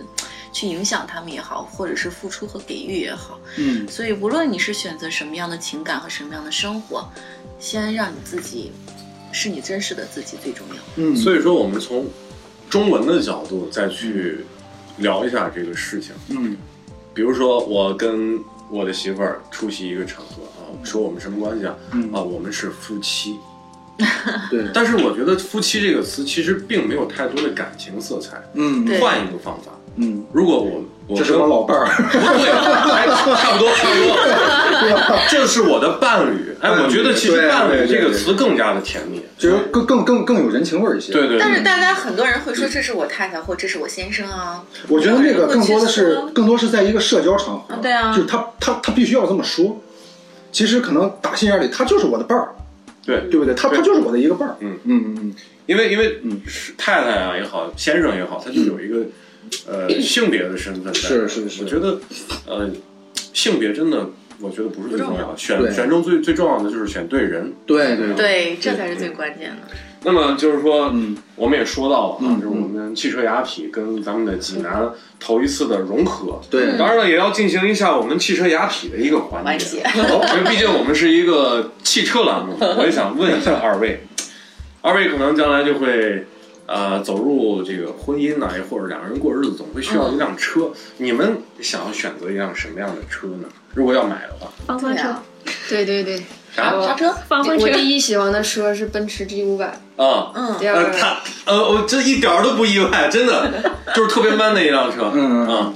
[0.52, 7.08] 去影响他们也好，或者是付出和给予也好，嗯所以，无论你是选择什么样的情感和什么样的生活，
[7.58, 8.72] 先让你自己
[9.32, 10.74] 是你真实的自己最重要。
[10.96, 12.06] 嗯，所以说，我们从
[12.68, 14.44] 中文的角度再去
[14.98, 16.12] 聊一下这个事情。
[16.28, 16.56] 嗯
[17.14, 18.38] 比如说，我跟
[18.70, 21.74] 我的媳妇儿出席一个场合啊，说我们什么关系啊？
[21.92, 23.36] 嗯啊，我们是夫妻。
[24.48, 28.40] 对，但是我觉得“夫妻”这个词其实并没有太多的感情色彩。
[28.54, 32.50] 嗯换一个方法，嗯，如果我我这是跟我老伴儿，不对，
[32.92, 36.54] 哎，差不多， 差不多，这是我的伴侣。
[36.60, 39.22] 哎，我觉得其实“伴侣”这个词更加的甜蜜。
[39.38, 41.12] 就是更更更更有人情味儿一些。
[41.12, 49.80] 对对但是，大家很多人会说这是我太太或这是我先生啊，我觉得那个更多的是更多是在一个社交场合，啊对啊就是他他他必须要这么说。
[50.50, 52.48] 其实可能打心眼里他就是我的伴儿，
[53.06, 53.54] 对对不对？
[53.54, 54.56] 他他就是我的一个伴儿。
[54.60, 55.34] 嗯嗯嗯嗯，
[55.66, 59.06] 因为因为嗯是太太啊也好，先生也好，他就有一个
[59.66, 60.92] 呃性别的身份在。
[60.92, 62.00] 是是是我觉得
[62.46, 62.70] 呃
[63.32, 64.10] 性别真的，
[64.40, 67.52] 我觉得不是最重要的，选选中最最重要的就是选对人。
[67.66, 69.76] 对对对，这才是最关键的。
[70.04, 76.40] 那么就是说，嗯，我们也说到了啊，嗯就是我们汽车雅痞跟咱们的济南头一次的融合。
[76.48, 84.06] 对当然了，也要进行一下我们汽车雅痞的一个环节，因为毕竟我们是一个汽车栏目，我也想问一下二位，
[84.82, 86.24] 二位可能将来就会
[86.68, 90.70] 呃走入这个婚姻呢、也或者两个人过日子，总会需要一辆车。
[90.98, 93.48] 你们想要选择一辆什么样的车呢？
[93.74, 95.14] 如果要买的话，方方车，
[95.68, 96.22] 对对对，
[96.54, 96.78] 啥？
[96.80, 97.64] 刹车，方方车。
[97.64, 99.66] 我，第一喜欢的车是奔驰 G 五百，
[99.96, 100.30] 啊？
[100.34, 103.50] 嗯，第二呃，他呃，我这一点儿都不意外，真的。
[103.96, 105.10] 就是特别 man 的一辆车。
[105.14, 105.46] 嗯。
[105.46, 105.74] 嗯啊，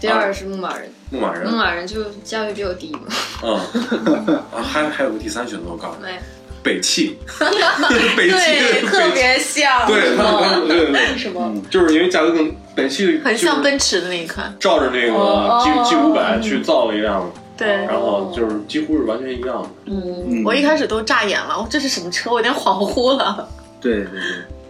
[0.00, 1.50] 第二是牧马人，牧马人。
[1.50, 3.00] 牧，马人就价位比较低嘛，
[3.42, 3.56] 嗯，
[4.54, 6.22] 啊，还还有个第三选择，我告诉你，哎，
[6.62, 7.18] 北汽，
[8.16, 11.52] 北汽对，特，别像，对，他们对对对，什么？
[11.70, 14.54] 就是因为价格更北汽很像奔驰的那一款。
[14.60, 19.68] 照着那个哦 G G 五百去造了一辆，对然后就是几乎是完全一样的。
[19.86, 22.30] 嗯，我一开始都炸眼了，我这是什么车？
[22.30, 23.48] 我有点恍惚了。
[23.80, 24.20] 对对对，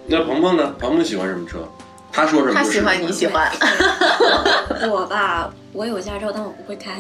[0.07, 0.74] 那鹏鹏呢？
[0.78, 1.59] 鹏鹏喜欢什么车？
[2.12, 2.55] 他说什么？
[2.55, 3.26] 他喜欢，你喜。
[3.26, 3.51] 欢。
[4.91, 6.93] 我吧，我有驾照，但我不会开，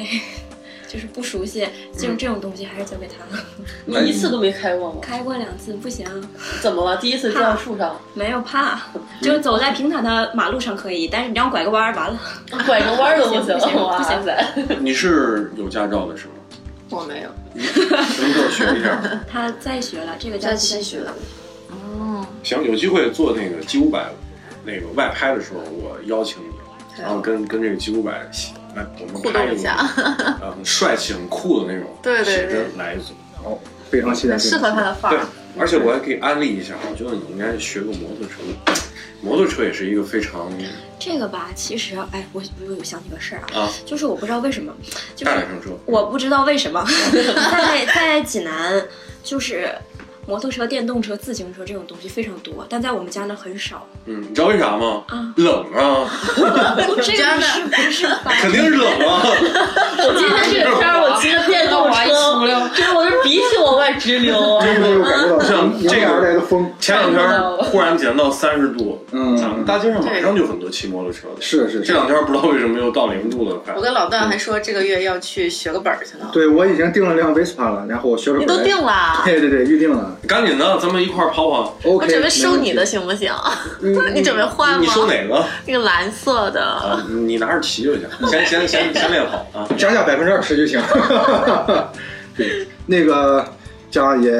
[0.92, 3.14] 就是不熟悉，就是这种东西还是交给他。
[3.86, 4.98] 你一次都没开过吗？
[5.00, 6.04] 开过两次不行，
[6.60, 6.96] 怎么了？
[6.96, 8.80] 第一次撞树上，没有怕，
[9.22, 12.18] 就走在平坦的马路上可以，但是你让我拐个弯儿，完了。
[12.66, 14.84] 拐个弯儿都不行， 不行！
[14.84, 16.32] 你是有驾照的是吗？
[16.90, 17.30] 我没有，
[17.62, 19.00] 什么时候学一下？
[19.30, 21.14] 他在学了，这个在假期学了。
[21.70, 24.06] 哦，行，有机会做那个 G 五百
[24.64, 28.28] 那个外拍的时候，我邀请你，然后跟跟这个 G 五百
[28.74, 29.76] 来我们互拍一个动一下，
[30.40, 33.14] 呃很帅气、很酷的那种对对写对真来一组。
[33.34, 33.60] 然后，
[33.90, 34.50] 非常期待这个。
[34.50, 35.20] 很适合他的范对。，
[35.58, 38.34] 而且我还可以安利一下，我觉得你应该学个摩托车。
[39.22, 40.50] 摩托车也是一个非常
[40.98, 44.72] 这个吧，其实哎，我我有想起个事儿啊，啊就是我不知道为什么，
[45.14, 45.78] 就是大点声说。
[45.84, 46.82] 我不知道为什么，
[47.52, 48.82] 在在济南，
[49.22, 49.70] 就是
[50.26, 53.86] 摩托车、电动车、自行车这种东西非常多，但在我们家呢很少。
[54.06, 55.02] 嗯，你知道为啥吗？
[55.08, 56.08] 啊冷啊，
[57.02, 58.32] 这个是不是吧？
[58.40, 59.22] 肯定是冷啊。
[60.02, 61.98] 我今天这个天儿，我骑着电动车，
[62.74, 64.64] 真的我这鼻涕往外直流啊！
[64.64, 71.40] 真的有感觉到像这个迎面而来的风，前两天忽然减到三十度，嗯咱们大街上马上就很多骑摩托车的。
[71.40, 73.80] 是是是，这两天不知道为什么又到零度了，快我。
[73.80, 76.30] 跟老段还说这个月要去学个本儿去了。
[76.32, 78.46] 对我已经订了辆 Vespa 了，然后我学了会儿。
[78.46, 80.16] 你都订了，对对对，预定了。
[80.26, 81.76] 赶紧的，咱们一块儿跑跑。
[81.84, 83.32] 我准备收你的行不行？
[84.14, 84.78] 你准备换吗？
[84.80, 85.44] 你收哪个？
[85.66, 86.62] 那个蓝色的。
[86.62, 89.68] 啊，你拿着骑就行，先先先先练跑啊。
[89.76, 90.80] 加价百分之二十就行。
[92.36, 93.44] 对，那个
[93.90, 94.30] 这样也，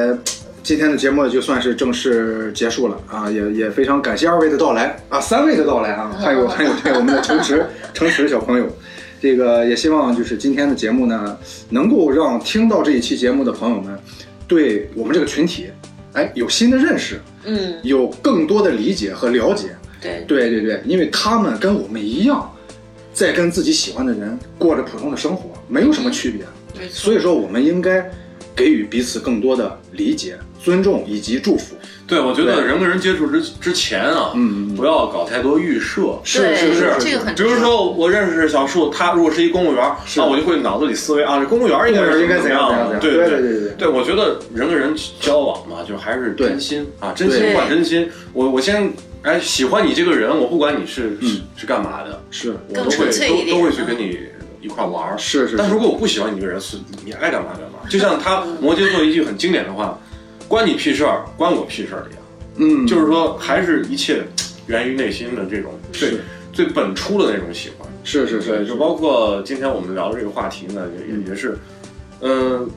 [0.63, 8.65] 今天的节目就算是正式结束了啊，也也非常感谢二位的到来啊，三位的到来啊，还有还有对我们的城池城池小朋友。
[9.21, 11.37] 这个也希望就是今天的节目呢，
[11.69, 13.95] 能够让听到这一期节目的朋友们，
[14.51, 15.69] 对我们这个群体，
[16.11, 19.69] 哎，有新的认识，嗯，有更多的理解和了解。
[20.01, 22.53] 对，对对对，因为他们跟我们一样，
[23.13, 26.45] 在跟自己喜欢的人过着普通的生活，没有什么区别。
[26.73, 26.89] 对。
[26.89, 28.11] 所以说，我们应该
[28.53, 31.77] 给予彼此更多的理解、尊重以及祝福。
[32.11, 36.19] 对，我觉得人跟人接触之之前啊，嗯嗯不要搞太多预设。
[36.25, 36.79] 是是是？
[36.79, 40.19] 是，这个很比如说，我认识小树，他如果是一公务员，是。
[40.19, 43.69] 那我就会脑子里思维啊，这公务员应该是应该怎样怎样对对对对对对。
[43.77, 48.09] 对，我觉得人跟人交往嘛，就还是真心啊，真心换真心。
[48.33, 48.91] 我我先
[49.21, 51.17] 哎喜欢你这个人，我不管你是
[51.55, 52.53] 是干嘛的，是。
[52.73, 54.19] 更我都会纯粹一点都都会去跟你
[54.59, 55.15] 一块玩儿。
[55.17, 57.89] 是是，但如果我不喜欢你这个人，是你爱干嘛干嘛。
[57.89, 59.97] 就像他摩羯座一句很经典的话
[60.51, 62.21] ：“关你屁事儿，关我屁事儿”一样。
[62.57, 64.21] 嗯，就是说，还是一切
[64.67, 66.15] 源于内心的这种最
[66.51, 67.87] 最本初的那种喜欢。
[68.03, 71.57] 是是，是，就包括今天我们聊的这个话题呢，也也也是，
[72.19, 72.69] 嗯、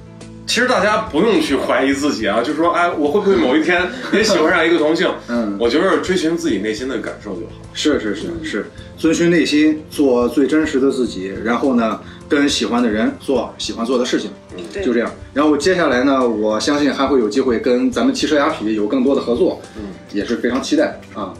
[0.47, 3.83] 其实大家不用去怀疑自己啊，就说哎，我会不会某一天
[4.15, 5.13] 也喜欢上一个同性？
[5.27, 7.55] 嗯，我觉得追寻自己内心的感受就好。
[7.73, 14.31] 是是是是，遵循内心，做最真实的自己，然后呢，跟喜欢的人做喜欢做的事情，
[14.73, 15.11] 对就这样。
[15.33, 21.33] 然后接下来呢，我相信还会有机会跟咱们汽车雅痞有更多的合作，嗯，也是非常期待啊。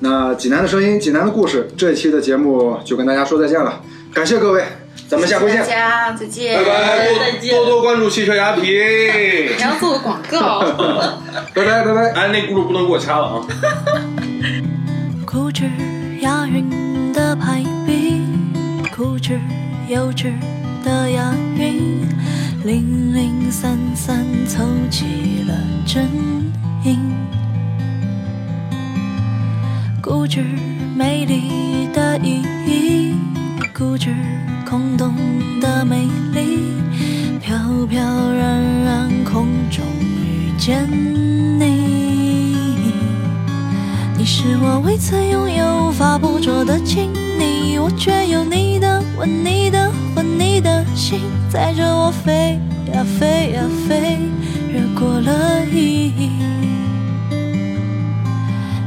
[0.00, 3.80] 那济南的声音，济南的故事，这一期的节目就跟大家说再见了，
[4.12, 4.62] 感谢各位，
[5.08, 5.66] 咱们下回见大。
[5.66, 8.60] 家再见，拜拜，多再见多多关注汽车雅痞。
[9.56, 10.60] 你要做个广告。
[11.54, 12.10] 拜拜拜拜。
[12.12, 13.46] 哎，那轱辘不能给我掐了啊！
[15.24, 15.64] 固执
[16.20, 18.20] 押韵的排比，
[18.94, 19.40] 固执
[19.88, 20.32] 幼稚
[20.82, 22.00] 的押韵，
[22.64, 25.54] 零零散散凑齐了
[25.86, 26.08] 真
[26.84, 26.98] 音。
[30.02, 30.44] 固执
[30.96, 33.14] 美丽的意义，
[33.72, 34.12] 固执
[34.68, 35.14] 空洞
[35.60, 36.72] 的美丽，
[37.40, 37.56] 飘
[37.88, 38.00] 飘
[38.32, 39.84] 然然空中
[40.20, 40.84] 遇见
[41.60, 42.05] 你。
[44.26, 52.58] 你是我未曾拥有、无法捕捉的亲昵，我却有你的吻、你的魂、你的心，载着我飞
[52.92, 54.18] 呀飞呀飞，
[54.68, 56.30] 越过了意义。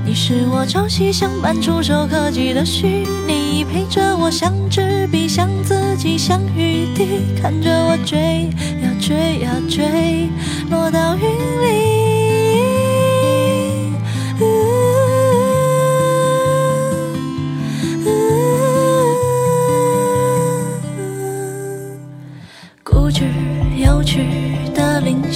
[0.06, 8.50] 你是我朝夕相伴、触手可及的虚拟，陪着我像纸笔、像自己、像雨滴，看着我追
[8.84, 10.28] 呀追呀追，
[10.70, 11.99] 落到云里。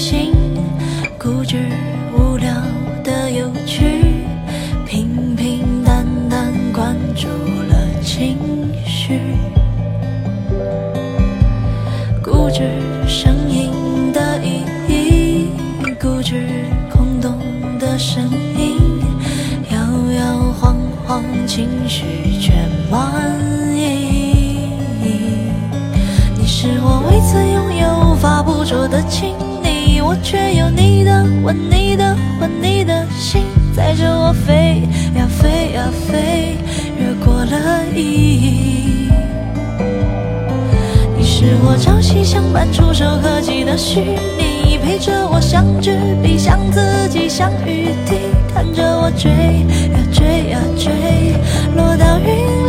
[0.03, 0.34] 心，
[1.17, 1.55] 固执
[2.11, 2.53] 无聊
[3.05, 3.85] 的有趣，
[4.85, 7.30] 平平淡淡关注
[7.69, 8.38] 了情
[8.85, 9.21] 绪。
[12.21, 12.69] 固执
[13.07, 15.47] 声音的意义，
[15.97, 17.39] 固执空洞
[17.80, 18.75] 的声音，
[19.71, 19.77] 摇
[20.17, 20.75] 摇晃
[21.05, 22.03] 晃情绪
[22.41, 22.51] 却
[22.91, 23.39] 满
[23.73, 24.67] 意。
[26.38, 29.34] 你是我未曾拥有、无法捕捉的亲，
[30.14, 33.41] 我却有你的吻、你的魂、你的心，
[33.76, 34.84] 载着我飞
[35.15, 36.56] 呀飞呀飞，
[36.99, 39.10] 越过了意义。
[41.18, 44.02] 你是我朝夕相伴、触手可及的虚
[44.38, 48.18] 拟，陪着我像纸笔、像自己、像雨滴，
[48.53, 50.94] 看着我追呀追呀追，
[51.76, 52.62] 落到云